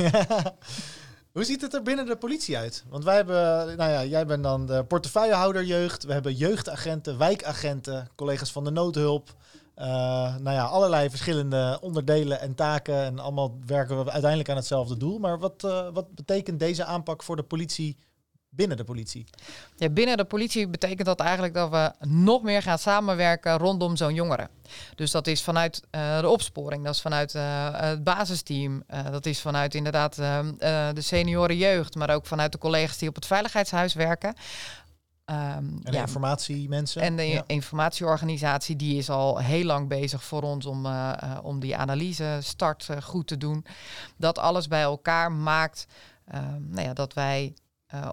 [1.32, 2.84] Hoe ziet het er binnen de politie uit?
[2.88, 6.04] Want wij hebben, nou ja, jij bent dan de portefeuillehouder jeugd.
[6.04, 9.34] We hebben jeugdagenten, wijkagenten, collega's van de noodhulp.
[9.76, 9.84] Uh,
[10.36, 13.04] nou ja, allerlei verschillende onderdelen en taken.
[13.04, 15.18] En allemaal werken we uiteindelijk aan hetzelfde doel.
[15.18, 17.96] Maar wat, uh, wat betekent deze aanpak voor de politie
[18.50, 19.26] binnen de politie?
[19.76, 24.14] Ja, binnen de politie betekent dat eigenlijk dat we nog meer gaan samenwerken rondom zo'n
[24.14, 24.48] jongere.
[24.94, 29.26] Dus dat is vanuit uh, de opsporing, dat is vanuit uh, het basisteam, uh, dat
[29.26, 33.94] is vanuit inderdaad de senioren jeugd, maar ook vanuit de collega's die op het veiligheidshuis
[33.94, 34.34] werken.
[35.30, 37.02] Um, en de ja, informatiemensen.
[37.02, 37.44] En de ja.
[37.46, 40.86] informatieorganisatie die is al heel lang bezig voor ons om,
[41.42, 43.64] om die analyse start goed te doen.
[44.16, 45.86] Dat alles bij elkaar maakt
[46.58, 47.54] nou ja, dat wij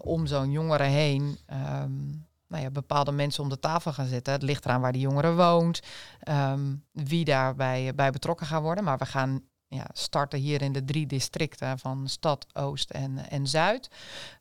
[0.02, 1.38] om zo'n jongere heen
[1.84, 4.34] um, nou ja, bepaalde mensen om de tafel gaan zetten.
[4.34, 5.82] Het ligt eraan waar die jongere woont,
[6.30, 8.84] um, wie daarbij bij betrokken gaan worden.
[8.84, 13.48] Maar we gaan ja, starten hier in de drie districten van Stad, Oost en, en
[13.48, 13.90] Zuid.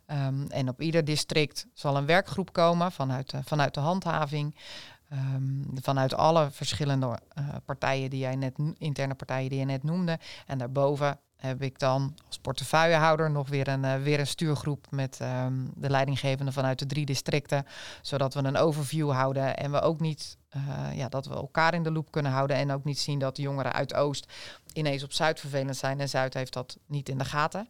[0.06, 4.56] Um, en op ieder district zal een werkgroep komen vanuit, uh, vanuit de handhaving.
[5.14, 10.18] Um, vanuit alle verschillende uh, partijen die jij net, interne partijen die je net noemde.
[10.46, 15.18] En daarboven heb ik dan als portefeuillehouder nog weer een, uh, weer een stuurgroep met
[15.22, 17.66] um, de leidinggevende vanuit de drie districten.
[18.02, 21.82] Zodat we een overview houden en we ook niet, uh, ja, dat we elkaar in
[21.82, 22.56] de loop kunnen houden.
[22.56, 24.32] En ook niet zien dat de jongeren uit Oost
[24.72, 26.00] ineens op Zuid vervelend zijn.
[26.00, 27.68] En Zuid heeft dat niet in de gaten.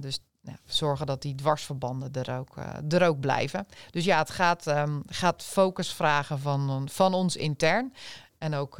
[0.00, 2.56] Dus ja, zorgen dat die dwarsverbanden er ook,
[2.88, 3.66] er ook blijven.
[3.90, 7.94] Dus ja, het gaat, um, gaat focus vragen van, van ons intern.
[8.38, 8.76] En ook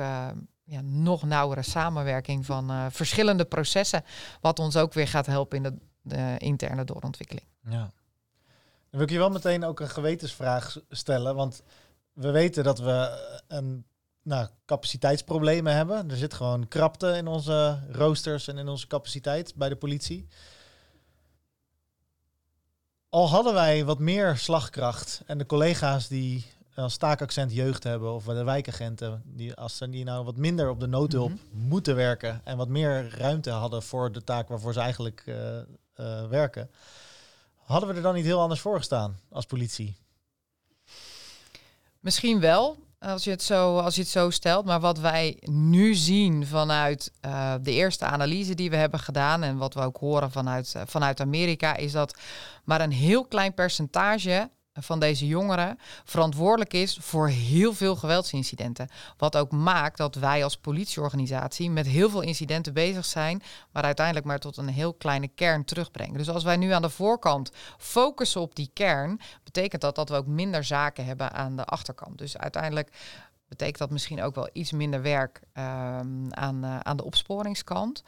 [0.64, 4.04] ja, nog nauwere samenwerking van uh, verschillende processen.
[4.40, 7.46] Wat ons ook weer gaat helpen in de interne doorontwikkeling.
[7.64, 7.92] Ja.
[8.90, 11.34] Dan wil ik je wel meteen ook een gewetensvraag stellen.
[11.34, 11.62] Want
[12.12, 13.84] we weten dat we een
[14.22, 16.10] nou, capaciteitsproblemen hebben.
[16.10, 20.28] Er zit gewoon krapte in onze roosters en in onze capaciteit bij de politie.
[23.12, 28.24] Al hadden wij wat meer slagkracht en de collega's die als taakaccent jeugd hebben of
[28.24, 31.66] de wijkagenten, die als ze die nou wat minder op de noodhulp Mhm.
[31.68, 35.64] moeten werken en wat meer ruimte hadden voor de taak waarvoor ze eigenlijk eh, eh,
[36.28, 36.70] werken,
[37.56, 39.96] hadden we er dan niet heel anders voor gestaan als politie?
[42.00, 44.64] Misschien wel, als je, het zo, als je het zo stelt.
[44.64, 49.42] Maar wat wij nu zien vanuit eh, de eerste analyse die we hebben gedaan...
[49.42, 51.76] en wat we ook horen vanuit, eh, vanuit Amerika...
[51.76, 52.18] is dat
[52.64, 58.88] maar een heel klein percentage van deze jongeren verantwoordelijk is voor heel veel geweldsincidenten.
[59.16, 64.26] Wat ook maakt dat wij als politieorganisatie met heel veel incidenten bezig zijn, maar uiteindelijk
[64.26, 66.18] maar tot een heel kleine kern terugbrengen.
[66.18, 70.16] Dus als wij nu aan de voorkant focussen op die kern, betekent dat dat we
[70.16, 72.18] ook minder zaken hebben aan de achterkant.
[72.18, 72.90] Dus uiteindelijk
[73.48, 78.02] betekent dat misschien ook wel iets minder werk ehm, aan, eh, aan de opsporingskant.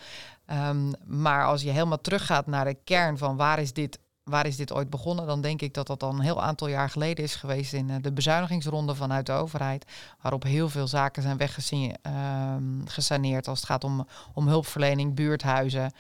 [0.47, 4.57] Ehm, maar als je helemaal teruggaat naar de kern van waar is dit waar is
[4.57, 5.27] dit ooit begonnen?
[5.27, 7.97] Dan denk ik dat dat al een heel aantal jaar geleden is geweest in eh,
[8.01, 9.85] de bezuinigingsronde vanuit de overheid.
[10.21, 15.93] Waarop heel veel zaken zijn weggesaneerd als het gaat om, om hulpverlening, buurthuizen.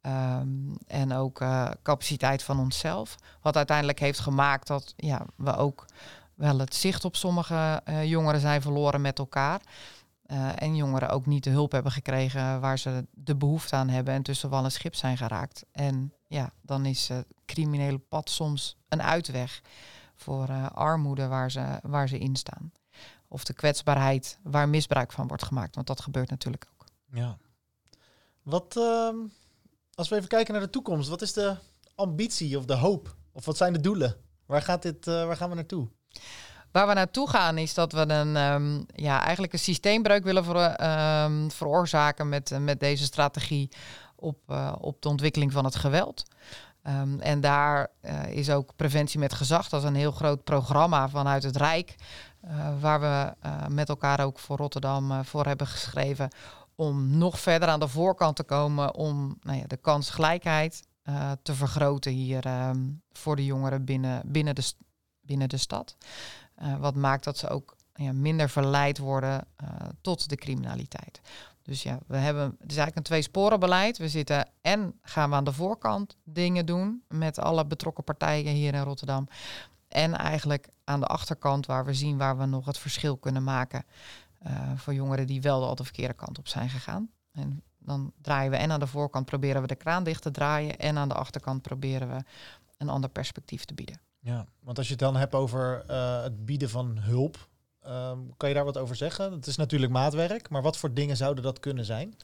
[0.00, 0.48] ehm,
[0.86, 3.16] en ook eh, capaciteit van onszelf.
[3.42, 5.84] Wat uiteindelijk heeft gemaakt dat ja, we ook
[6.34, 9.60] wel het zicht op sommige eh, jongeren zijn verloren met elkaar.
[10.30, 14.14] Eh, en jongeren ook niet de hulp hebben gekregen waar ze de behoefte aan hebben
[14.14, 15.64] en tussen wal en schip zijn geraakt.
[15.72, 19.60] En ja, dan is het criminele pad soms een uitweg
[20.14, 22.72] voor eh, armoede waar ze, waar ze in staan.
[23.28, 26.86] Of de kwetsbaarheid waar misbruik van wordt gemaakt, want dat gebeurt natuurlijk ook.
[27.12, 27.38] Ja.
[28.42, 29.16] Wat, ehm,
[29.94, 31.56] als we even kijken naar de toekomst, wat is de
[31.94, 33.16] ambitie of de hoop?
[33.32, 34.16] Of wat zijn de doelen?
[34.46, 35.88] Waar, gaat dit, eh, waar gaan we naartoe?
[36.72, 41.48] Waar we naartoe gaan is dat we een, ehm, ja, eigenlijk een systeembreuk willen ehm,
[41.48, 43.68] veroorzaken met, met deze strategie
[44.20, 46.24] op, eh, op de ontwikkeling van het geweld.
[46.82, 49.68] Ehm, en daar eh, is ook preventie met gezag.
[49.68, 51.94] Dat is een heel groot programma vanuit het Rijk.
[52.40, 53.32] eh, waar we
[53.68, 56.28] met elkaar ook voor Rotterdam voor hebben geschreven.
[56.74, 60.82] Om nog verder aan de voorkant te komen om nou ja, de kansgelijkheid
[61.42, 62.42] te vergroten hier
[63.12, 64.72] voor de jongeren binnen, binnen, de,
[65.20, 65.96] binnen de stad.
[66.60, 69.68] Eh, wat maakt dat ze ook ja, minder verleid worden eh,
[70.00, 71.20] tot de criminaliteit.
[71.62, 73.98] Dus ja, we hebben, het is eigenlijk een tweesporenbeleid.
[73.98, 78.74] We zitten en gaan we aan de voorkant dingen doen met alle betrokken partijen hier
[78.74, 79.28] in Rotterdam.
[79.88, 83.84] En eigenlijk aan de achterkant waar we zien waar we nog het verschil kunnen maken
[84.38, 87.10] eh, voor jongeren die wel al de verkeerde kant op zijn gegaan.
[87.32, 90.78] En dan draaien we en aan de voorkant proberen we de kraan dicht te draaien
[90.78, 92.22] en aan de achterkant proberen we
[92.78, 94.00] een ander perspectief te bieden.
[94.22, 97.48] Ja, want als je het dan hebt over eh, het bieden van hulp,
[97.80, 99.32] ehm, kan je daar wat over zeggen?
[99.32, 102.16] Het is natuurlijk maatwerk, maar wat voor dingen zouden dat kunnen zijn?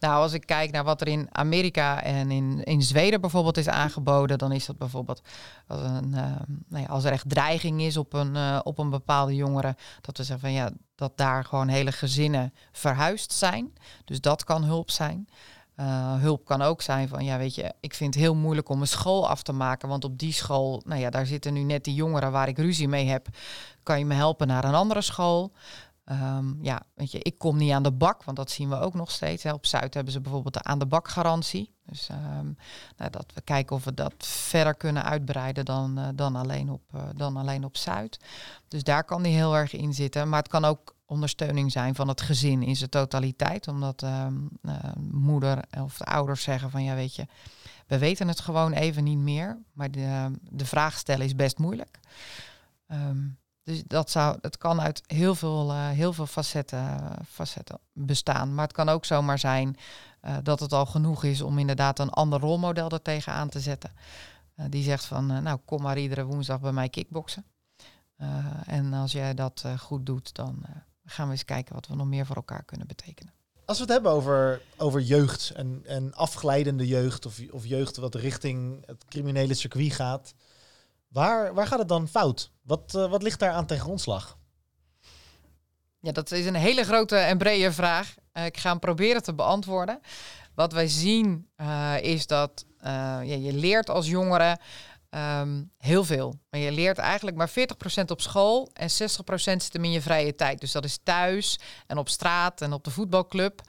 [0.00, 3.68] Nou, als ik kijk naar wat er in Amerika en in, in Zweden bijvoorbeeld is
[3.68, 5.22] aangeboden, dan is dat bijvoorbeeld
[5.66, 6.30] als, een, eh,
[6.68, 10.16] nou ja, als er echt dreiging is op een, eh, op een bepaalde jongere, dat
[10.16, 13.72] we zeggen van ja, dat daar gewoon hele gezinnen verhuisd zijn.
[14.04, 15.28] Dus dat kan hulp zijn.
[15.82, 18.80] Eh, hulp kan ook zijn van, ja, weet je, ik vind het heel moeilijk om
[18.80, 21.84] een school af te maken, want op die school, nou ja, daar zitten nu net
[21.84, 23.28] die jongeren waar ik ruzie mee heb.
[23.82, 25.52] Kan je me helpen naar een andere school?
[26.04, 28.94] Ehm, ja, weet je, ik kom niet aan de bak, want dat zien we ook
[28.94, 29.42] nog steeds.
[29.42, 29.52] Hè.
[29.52, 31.74] Op Zuid hebben ze bijvoorbeeld de aan de bak garantie.
[31.86, 32.46] Dus ehm,
[32.96, 36.82] nou, dat we kijken of we dat verder kunnen uitbreiden dan, eh, dan, alleen op,
[36.92, 38.18] eh, dan alleen op Zuid.
[38.68, 40.28] Dus daar kan die heel erg in zitten.
[40.28, 43.68] Maar het kan ook ondersteuning zijn van het gezin in zijn totaliteit.
[43.68, 44.74] Omdat ehm, eh,
[45.10, 47.26] moeder of de ouders zeggen van ja, weet je,
[47.86, 49.58] we weten het gewoon even niet meer.
[49.72, 51.98] Maar de, de vraag stellen is best moeilijk.
[52.86, 53.18] Ehm,
[53.62, 58.54] dus dat zou, het kan uit heel veel, eh, heel veel facetten, facetten bestaan.
[58.54, 59.76] Maar het kan ook zomaar zijn
[60.20, 63.90] eh, dat het al genoeg is om inderdaad een ander rolmodel er tegenaan te zetten.
[64.68, 67.44] Die zegt van, nou kom maar iedere woensdag bij mij kickboksen.
[68.66, 70.64] En als jij dat goed doet, dan
[71.12, 73.32] gaan we eens kijken wat we nog meer voor elkaar kunnen betekenen.
[73.64, 78.14] Als we het hebben over, over jeugd en, en afglijdende jeugd of, of jeugd wat
[78.14, 80.34] richting het criminele circuit gaat,
[81.08, 82.50] waar, waar gaat het dan fout?
[82.62, 84.38] Wat, eh, wat ligt daar aan ten grondslag?
[86.00, 88.14] Ja, dat is een hele grote en brede vraag.
[88.32, 90.00] Eh, ik ga hem proberen te beantwoorden.
[90.54, 94.58] Wat wij zien eh, is dat ja, je leert als jongere
[95.12, 96.38] ehm, heel veel.
[96.50, 100.34] Maar je leert eigenlijk maar 40% op school en 60% zit hem in je vrije
[100.34, 100.60] tijd.
[100.60, 103.60] Dus dat is thuis en op straat en op de voetbalclub.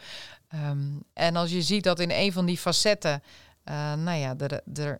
[0.47, 3.23] Ehm, en als je ziet dat in een van die facetten
[3.63, 4.99] eh, nou ja, er, er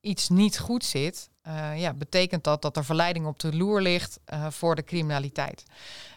[0.00, 4.20] iets niet goed zit, eh, ja, betekent dat dat er verleiding op de loer ligt
[4.24, 5.64] eh, voor de criminaliteit.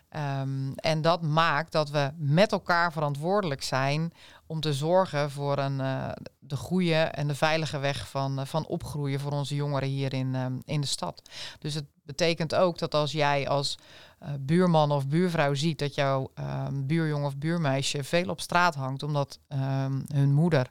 [0.10, 4.14] Ehm, en dat maakt dat we met elkaar verantwoordelijk zijn
[4.54, 8.66] om te zorgen voor een, eh, de goede en de veilige weg van, eh, van
[8.66, 11.22] opgroeien voor onze jongeren hier in, ehm, in de stad.
[11.60, 13.78] Dus het betekent ook dat als jij als
[14.20, 19.04] eh, buurman of buurvrouw ziet dat jouw ehm, buurjong of buurmeisje veel op straat hangt
[19.04, 20.70] omdat ehm, hun moeder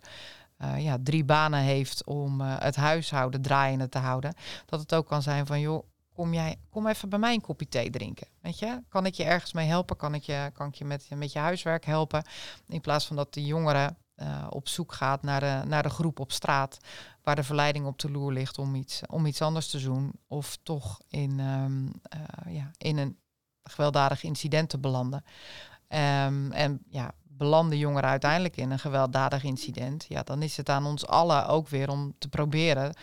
[0.63, 4.35] eh, ja, drie banen heeft om eh, het huishouden draaiende te houden,
[4.67, 5.85] dat het ook kan zijn van joh,
[6.23, 8.27] kom jij, kom even bij mij een kopje thee drinken.
[8.41, 9.97] Weet je, kan ik je ergens mee helpen?
[9.97, 12.25] Kan ik je, kan ik je met, met je huiswerk helpen?
[12.69, 16.21] In plaats van dat de jongere eh, op zoek gaat naar de, naar de groep
[16.21, 16.79] op straat,
[17.23, 20.59] waar de verleiding op de loer ligt om iets, om iets anders te doen, of
[20.63, 23.19] toch in, ehm, eh, ja, in een
[23.63, 25.25] gewelddadig incident te belanden.
[25.89, 30.87] Ehm, en ja, belanden jongeren uiteindelijk in een gewelddadig incident, ja, dan is het aan
[30.87, 32.95] ons allen ook weer om te proberen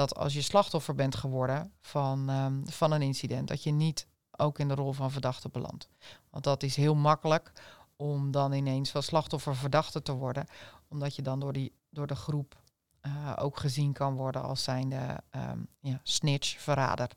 [0.00, 4.58] dat als je slachtoffer bent geworden van, ehm, van een incident, dat je niet ook
[4.58, 5.88] in de rol van verdachte belandt.
[6.30, 7.52] Want dat is heel makkelijk
[7.96, 10.46] om dan ineens van slachtoffer verdachte te worden,
[10.88, 12.58] omdat je dan door, die, door de groep
[13.00, 17.10] eh, ook gezien kan worden als zijnde ehm, ja, snitch, verrader.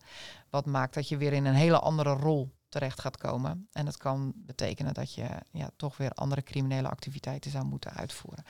[0.50, 3.68] Wat maakt dat je weer in een hele andere rol terecht gaat komen.
[3.72, 8.44] En dat kan betekenen dat je ja, toch weer andere criminele activiteiten zou moeten uitvoeren.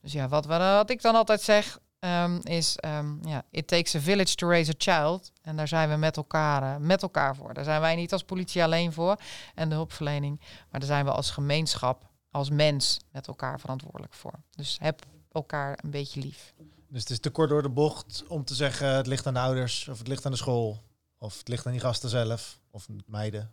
[0.00, 4.00] Dus ja, wat, wat ik dan altijd zeg, ehm, is ehm, ja, it takes a
[4.00, 5.32] village to raise a child.
[5.42, 7.54] En daar zijn we met elkaar, eh, met elkaar voor.
[7.54, 9.16] Daar zijn wij niet als politie alleen voor
[9.54, 10.40] en de hulpverlening.
[10.40, 14.34] Maar daar zijn we als gemeenschap, als mens met elkaar verantwoordelijk voor.
[14.50, 16.54] Dus heb elkaar een beetje lief.
[16.88, 19.40] Dus het is te kort door de bocht om te zeggen het ligt aan de
[19.40, 20.82] ouders of het ligt aan de school
[21.18, 23.52] of het ligt aan die gasten zelf of meiden.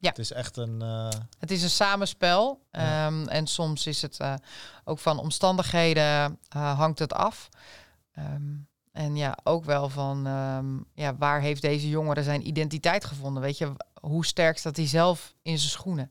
[0.00, 0.08] Ja.
[0.08, 0.82] Het is echt een.
[0.82, 1.08] eh,
[1.38, 2.66] Het is een samenspel.
[2.70, 3.06] Ja.
[3.06, 4.34] ehm, en soms is het eh,
[4.84, 7.48] ook van omstandigheden eh, hangt het af.
[8.12, 8.54] Ehm,
[8.92, 13.42] en ja, ook wel van ehm, ja, waar heeft deze jongere zijn identiteit gevonden?
[13.42, 16.10] Weet je, hoe sterk staat hij zelf in zijn schoenen?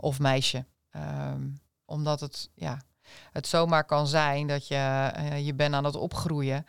[0.00, 0.64] Of meisje.
[1.84, 2.80] Omdat het, ja,
[3.32, 6.66] het zomaar kan zijn dat je, je bent aan het opgroeien.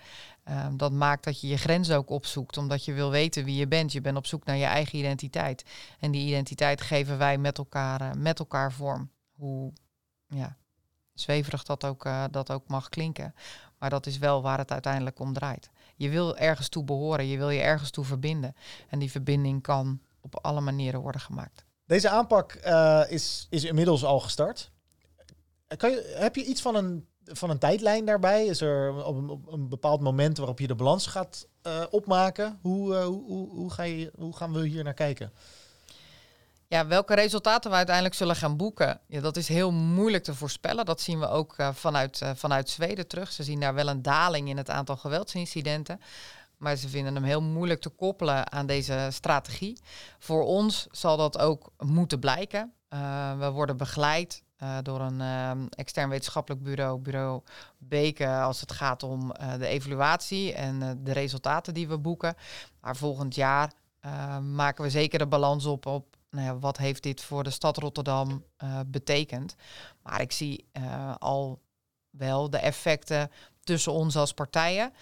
[0.50, 3.68] Ehm, dat maakt dat je je grens ook opzoekt, omdat je wil weten wie je
[3.68, 3.92] bent.
[3.92, 5.64] Je bent op zoek naar je eigen identiteit.
[6.00, 9.12] En die identiteit geven wij met elkaar, eh, met elkaar vorm.
[9.36, 9.74] Hoe
[10.28, 10.58] ja,
[11.14, 13.36] zweverig dat ook, eh, dat ook mag klinken.
[13.80, 15.70] Maar dat is wel waar het uiteindelijk om draait.
[15.96, 18.56] Je wil ergens toe behoren, je wil je ergens toe verbinden.
[18.88, 21.66] En die verbinding kan op alle manieren worden gemaakt.
[21.86, 24.72] Deze aanpak eh, is, is inmiddels al gestart.
[25.78, 28.46] Kan je, heb je iets van een, van een tijdlijn daarbij?
[28.46, 29.16] Is er op
[29.52, 32.60] een, bepaald moment waarop je de balans gaat eh, opmaken?
[32.62, 35.32] Hoe, eh, hoe, hoe, hoe, ga je, hoe gaan we hier naar kijken?
[36.68, 40.86] Ja, welke resultaten we uiteindelijk zullen gaan boeken, ja, dat is heel moeilijk te voorspellen.
[40.86, 43.32] Dat zien we ook eh, vanuit, vanuit Zweden terug.
[43.32, 46.02] Ze zien daar wel een daling in het aantal geweldsincidenten.
[46.58, 49.80] Maar ze vinden hem heel moeilijk te koppelen aan deze strategie.
[50.20, 52.74] Voor ons zal dat ook moeten blijken.
[53.40, 57.42] We worden begeleid eh, door een eh, extern wetenschappelijk bureau, bureau
[57.78, 62.36] Beke, als het gaat om eh, de evaluatie en eh, de resultaten die we boeken.
[62.82, 67.04] Maar volgend jaar eh, maken we zeker de balans op op nou ja, wat heeft
[67.04, 68.44] dit voor de stad Rotterdam
[68.88, 69.56] betekend.
[70.02, 70.66] Maar ik zie
[71.18, 71.62] al
[72.10, 73.32] wel de effecten
[73.64, 74.94] tussen ons als partijen.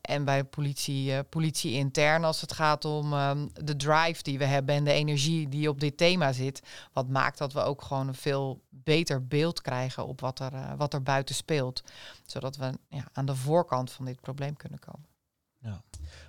[0.00, 4.44] En bij politie, eh, politie intern als het gaat om ehm, de drive die we
[4.44, 6.62] hebben en de energie die op dit thema zit.
[6.92, 10.72] Wat maakt dat we ook gewoon een veel beter beeld krijgen op wat er, eh,
[10.76, 11.82] wat er buiten speelt.
[12.26, 15.06] Zodat we ja, aan de voorkant van dit probleem kunnen komen.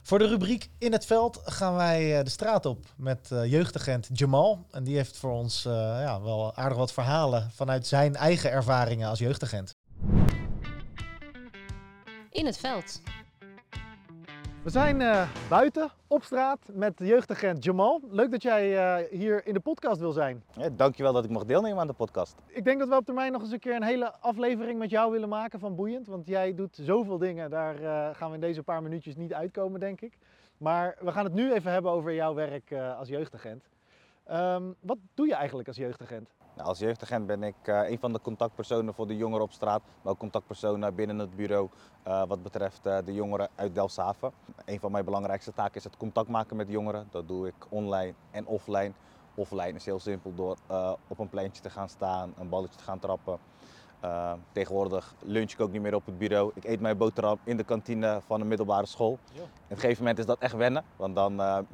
[0.01, 4.65] Voor de rubriek In het Veld gaan wij eh, de straat op met jeugdagent Jamal.
[4.71, 9.09] En die heeft voor ons eh, ja, wel aardig wat verhalen vanuit zijn eigen ervaringen
[9.09, 9.75] als jeugdagent.
[12.29, 13.01] In het veld.
[14.63, 18.01] We zijn eh, buiten op straat met jeugdagent Jamal.
[18.09, 20.43] Leuk dat jij eh, hier in de podcast wil zijn.
[20.53, 22.35] Ja, dankjewel dat ik mag deelnemen aan de podcast.
[22.47, 25.11] Ik denk dat we op termijn nog eens een keer een hele aflevering met jou
[25.11, 26.07] willen maken van Boeiend.
[26.07, 29.79] Want jij doet zoveel dingen, daar eh, gaan we in deze paar minuutjes niet uitkomen,
[29.79, 30.17] denk ik.
[30.57, 33.63] Maar we gaan het nu even hebben over jouw werk als jeugdagent.
[34.25, 36.29] Ehm, wat doe je eigenlijk als jeugdagent?
[36.59, 39.81] Nou, als jeugdagent ben ik eh, een van de contactpersonen voor de jongeren op straat,
[40.01, 41.69] maar ook contactpersonen binnen het bureau
[42.03, 44.31] eh, wat betreft eh, de jongeren uit Delfshaven.
[44.65, 47.07] Een van mijn belangrijkste taken is het contact maken met jongeren.
[47.11, 48.91] Dat doe ik online en offline.
[49.35, 50.57] Offline is heel simpel door
[51.07, 53.39] op een pleintje te gaan staan, een balletje te gaan trappen.
[54.51, 56.51] Tegenwoordig lunch ik ook niet meer op het bureau.
[56.55, 59.19] Ik eet mijn boterham in de kantine van een middelbare school.
[59.33, 59.41] Ja.
[59.41, 61.65] Op een gegeven moment is dat echt wennen, want dan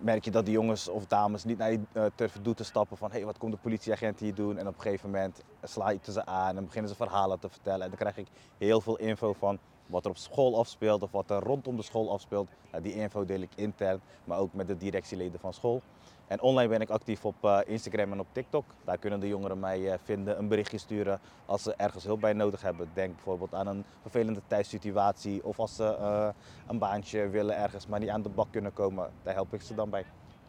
[0.00, 3.10] merk je dat die jongens of dames niet naar je uh, turf te stappen van
[3.10, 4.58] hé, hey, wat komt de politieagent hier doen?
[4.58, 7.82] En op een gegeven moment sla je ze aan en beginnen ze verhalen te vertellen.
[7.82, 8.26] En dan krijg ik
[8.58, 12.10] heel veel info van wat er op school afspeelt of wat er rondom de school
[12.10, 12.48] afspeelt.
[12.70, 15.82] Nou, die info deel ik intern, maar ook met de directieleden van school.
[16.26, 18.64] En online ben ik actief op uh, Instagram en op TikTok.
[18.84, 22.32] Daar kunnen de jongeren mij uh, vinden, een berichtje sturen als ze ergens hulp bij
[22.32, 22.88] nodig hebben.
[22.94, 26.28] Denk bijvoorbeeld aan een vervelende thuissituatie of als ze uh,
[26.66, 29.10] een baantje willen ergens, maar niet aan de bak kunnen komen.
[29.22, 30.04] Daar help ik ze dan bij.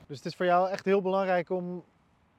[0.07, 1.83] Dus het is voor jou echt heel belangrijk om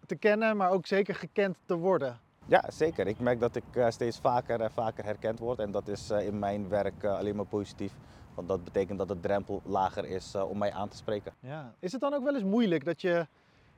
[0.07, 2.19] te kennen, maar ook zeker gekend te worden.
[2.47, 3.07] Ja, zeker.
[3.07, 5.59] Ik merk dat ik steeds vaker en vaker herkend word.
[5.59, 7.93] En dat is in mijn werk alleen maar positief.
[8.39, 11.33] Want dat betekent dat de drempel lager is uh, om mij aan te spreken.
[11.41, 11.73] Ja.
[11.79, 13.27] Is het dan ook wel eens moeilijk dat je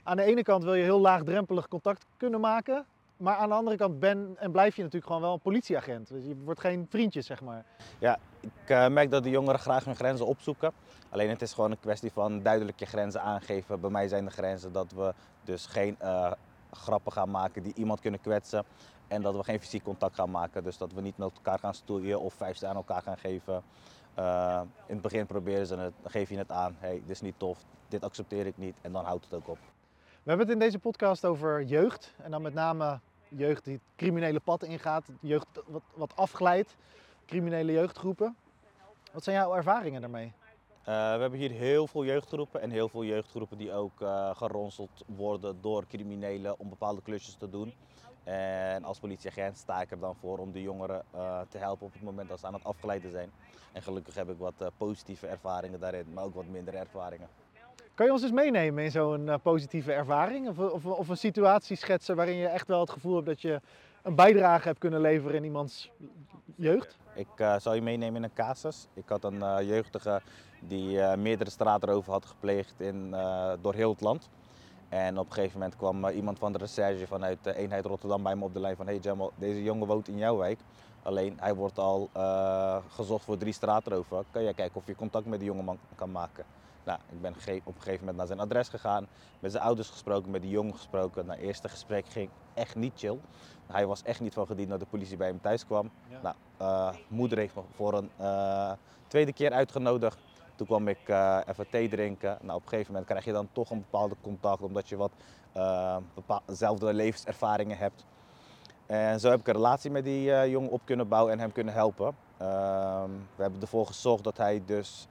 [0.03, 2.85] aan de ene kant wil je heel laagdrempelig contact kunnen maken,
[3.17, 6.09] maar aan de andere kant ben en blijf je natuurlijk gewoon wel een politieagent.
[6.09, 7.65] Dus je wordt geen vriendje, zeg maar.
[7.99, 10.73] Ja, ik uh, merk dat de jongeren graag hun grenzen opzoeken.
[11.11, 13.81] Alleen het is gewoon een kwestie van duidelijk je grenzen aangeven.
[13.81, 16.33] Bij mij zijn de grenzen dat we dus geen uh,
[16.73, 18.65] grappen gaan maken die iemand kunnen kwetsen.
[19.09, 20.65] En dat we geen fysiek contact gaan maken.
[20.65, 23.63] Dus dat we niet met elkaar gaan stoeien of vijf aan elkaar gaan geven.
[24.19, 26.77] Uh, in het begin proberen ze het, dan geef je het aan.
[26.79, 29.59] hey, dit is niet tof, dit accepteer ik niet en dan houdt het ook op.
[30.23, 33.83] We hebben het in deze podcast over jeugd en dan met name jeugd die het
[33.97, 36.77] criminele pad ingaat, jeugd wat, wat afglijdt,
[37.27, 38.37] criminele jeugdgroepen.
[39.13, 40.33] Wat zijn jouw ervaringen daarmee?
[40.81, 45.05] Uh, we hebben hier heel veel jeugdgroepen en heel veel jeugdgroepen die ook uh, geronseld
[45.07, 47.73] worden door criminelen om bepaalde klusjes te doen.
[48.25, 51.93] En als politieagent sta ik er dan voor om de jongeren uh, te helpen op
[51.93, 53.31] het moment dat ze aan het afgeleiden zijn.
[53.73, 57.29] En gelukkig heb ik wat uh, positieve ervaringen daarin, maar ook wat minder ervaringen.
[57.95, 60.49] Kan je ons eens meenemen in zo'n uh, positieve ervaring?
[60.49, 63.61] Of, of, of, een situatie schetsen waarin je echt wel het gevoel hebt dat je
[64.03, 65.91] een bijdrage hebt kunnen leveren in iemands
[66.57, 66.99] jeugd?
[67.15, 68.87] Ik zal je meenemen in een casus.
[68.95, 70.21] Ik had een jeugdige
[70.61, 73.11] die meerdere straatroven had gepleegd in,
[73.61, 74.29] door heel het land.
[74.91, 78.23] En op een gegeven moment kwam uh, iemand van de recherche vanuit de eenheid Rotterdam
[78.23, 78.87] bij me op de lijn van...
[78.87, 80.61] Hey Jamal, deze jongen woont in jouw wijk.
[81.03, 84.25] Alleen hij wordt al uh, gezocht voor drie straatroven.
[84.31, 86.45] Kan jij kijken of je contact met die jongeman kan maken?
[86.85, 89.07] Nou, ik ben op een gegeven moment naar zijn adres gegaan,
[89.41, 91.27] met zijn ouders gesproken, met die jongen gesproken.
[91.27, 93.19] Nou, het eerste gesprek ging echt niet chill.
[93.67, 95.91] Hij was echt niet van gediend dat de politie bij hem thuis kwam.
[96.09, 96.21] Ja.
[96.23, 98.11] Nou, uh, moeder heeft me voor een
[99.07, 100.19] tweede keer uitgenodigd.
[100.61, 102.39] Toen kwam ik uh, even thee drinken.
[102.41, 105.13] Nou, op een gegeven moment krijg je dan toch een bepaalde contact, omdat je wat
[105.57, 105.97] uh,
[106.79, 108.05] levenservaringen hebt.
[108.87, 111.53] En zo heb ik een relatie met die uh, jongen op kunnen bouwen en hem
[111.53, 112.15] kunnen helpen.
[112.37, 115.09] Ehm, we hebben ervoor gezorgd dat hij dus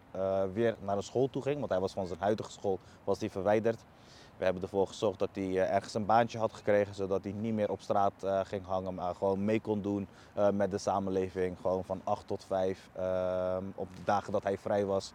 [0.54, 3.30] weer naar een school toe ging, want hij was van zijn huidige school was hij
[3.30, 3.84] verwijderd.
[4.40, 7.72] We hebben ervoor gezorgd dat hij ergens een baantje had gekregen, zodat hij niet meer
[7.72, 11.58] op straat uh, ging hangen, maar gewoon mee kon doen uh, met de samenleving.
[11.62, 15.14] Gewoon van 8 tot 5, uh, op de dagen dat hij vrij was,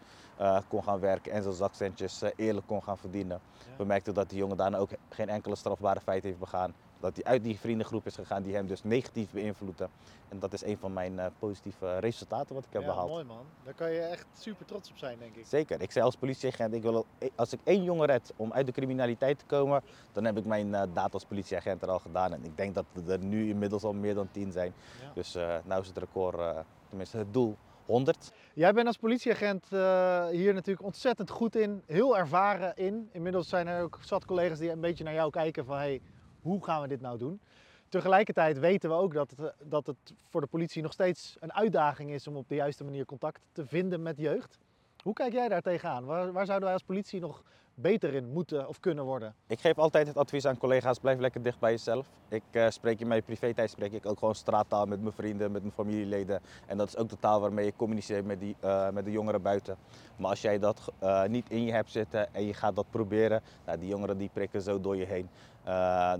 [0.68, 3.40] kon gaan werken en zijn zakcentjes eerlijk kon gaan verdienen.
[3.58, 3.76] Ja.
[3.76, 6.74] We merkten dat die jongen daarna ook geen enkele strafbare feit heeft begaan.
[7.04, 9.88] Dat hij uit die vriendengroep is gegaan die hem dus negatief beïnvloeden.
[10.28, 13.08] En dat is een van mijn uh, positieve resultaten wat ik heb ja, behaald.
[13.08, 13.44] mooi man.
[13.64, 15.46] Daar kan je echt super trots op zijn, denk ik.
[15.46, 15.80] Zeker.
[15.80, 19.38] Ik zei als politieagent, ik wil, als ik één jongen red om uit de criminaliteit
[19.38, 19.82] te komen,
[20.12, 22.32] dan heb ik mijn uh, daad als politieagent er al gedaan.
[22.32, 24.74] En ik denk dat er nu inmiddels al meer dan tien zijn.
[25.00, 25.10] Ja.
[25.14, 28.32] Dus uh, nou is het record, tenminste het doel, 100.
[28.54, 33.08] Jij bent als politieagent uh, hier natuurlijk ontzettend goed in, heel ervaren in.
[33.12, 36.00] Inmiddels zijn er ook zat collega's die een beetje naar jou kijken van hey,
[36.44, 37.40] hoe gaan we dit nou doen?
[37.88, 42.10] Tegelijkertijd weten we ook dat het, dat het voor de politie nog steeds een uitdaging
[42.10, 44.58] is om op de juiste manier contact te vinden met jeugd.
[45.02, 46.04] Hoe kijk jij daar tegenaan?
[46.04, 47.42] Waar, waar zouden wij als politie nog
[47.74, 49.34] beter in moeten of kunnen worden?
[49.46, 52.06] Ik geef altijd het advies aan collega's, blijf lekker dicht bij jezelf.
[52.28, 55.62] Ik uh, spreek in mijn privé-tijd spreek ik ook gewoon straattaal met mijn vrienden, met
[55.62, 56.40] mijn familieleden.
[56.66, 59.42] En dat is ook de taal waarmee je communiceert met, die, uh, met de jongeren
[59.42, 59.76] buiten.
[60.16, 60.92] Maar als jij dat
[61.28, 64.62] niet in je hebt zitten en je gaat dat proberen, nou, die jongeren die prikken
[64.62, 65.28] zo door je heen.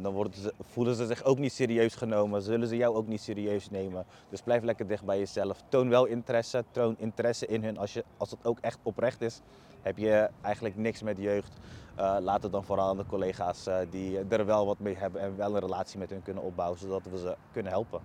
[0.02, 3.20] Dan worden ze, voelen ze zich ook niet serieus genomen, zullen ze jou ook niet
[3.20, 4.06] serieus nemen.
[4.28, 5.62] Dus blijf lekker dicht bij jezelf.
[5.68, 9.40] Toon wel interesse, toon interesse in hun als, je, als het ook echt oprecht is
[9.84, 11.58] heb je eigenlijk niks met jeugd.
[11.98, 15.20] Uh, laat het dan vooral aan de collega's uh, die er wel wat mee hebben
[15.20, 18.00] en wel een relatie met hun kunnen opbouwen, zodat we ze kunnen helpen.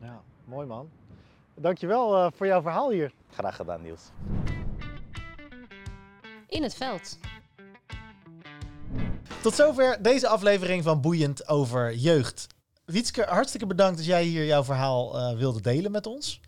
[0.00, 0.90] Ja, mooi man.
[1.54, 3.12] Dankjewel uh, voor jouw verhaal hier.
[3.30, 4.10] Graag gedaan Niels.
[6.46, 7.18] In het veld.
[9.42, 12.46] Tot zover deze aflevering van Boeiend over jeugd.
[12.84, 16.40] Wietske, hartstikke bedankt dat jij hier jouw verhaal wilde delen met ons.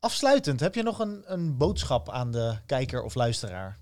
[0.00, 3.78] Afsluitend, heb je nog een, een boodschap aan de kijker of luisteraar?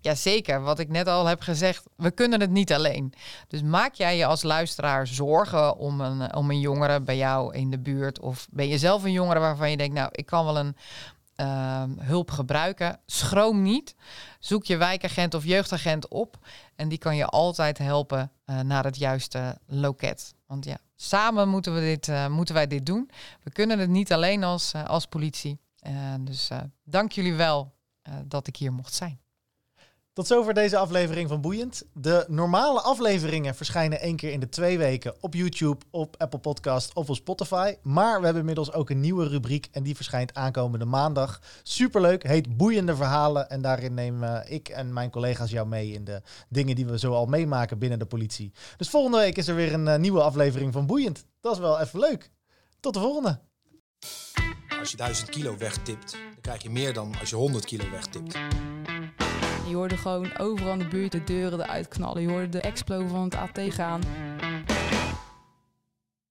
[0.00, 3.12] Jazeker, wat ik net al heb gezegd, we kunnen het niet alleen.
[3.48, 7.70] Dus maak jij je als luisteraar zorgen om een, om een jongere bij jou in
[7.70, 8.20] de buurt?
[8.20, 10.76] Of ben je zelf een jongere waarvan je denkt, nou, ik kan wel een
[11.36, 13.94] ehm, hulp gebruiken, schroom niet.
[14.38, 16.38] Zoek je wijkagent of jeugdagent op
[16.76, 20.34] en die kan je altijd helpen eh, naar het juiste loket.
[20.46, 23.10] Want ja, samen moeten, we dit, eh, moeten wij dit doen.
[23.42, 25.58] We kunnen het niet alleen als, eh, als politie.
[26.20, 26.50] Dus
[26.84, 27.74] dank jullie wel
[28.24, 29.20] dat ik hier mocht zijn.
[30.16, 31.84] Tot zover deze aflevering van Boeiend.
[31.92, 36.94] De normale afleveringen verschijnen één keer in de twee weken op YouTube, op Apple Podcast
[36.94, 37.74] of op Spotify.
[37.82, 41.40] Maar we hebben inmiddels ook een nieuwe rubriek en die verschijnt aankomende maandag.
[41.62, 43.50] Superleuk, heet Boeiende Verhalen.
[43.50, 47.12] En daarin nemen ik en mijn collega's jou mee in de dingen die we zo
[47.12, 48.52] al meemaken binnen de politie.
[48.76, 51.24] Dus volgende week is er weer een uh, nieuwe aflevering van Boeiend.
[51.40, 52.30] Dat is wel even leuk.
[52.80, 53.40] Tot de volgende.
[54.78, 58.34] Als je 1000 kilo wegtipt, dan krijg je meer dan als je 100 kilo wegtipt.
[59.68, 62.22] Je hoorde gewoon overal in de buurt de deuren eruit knallen.
[62.22, 64.00] Je hoorde de explo van het AT gaan.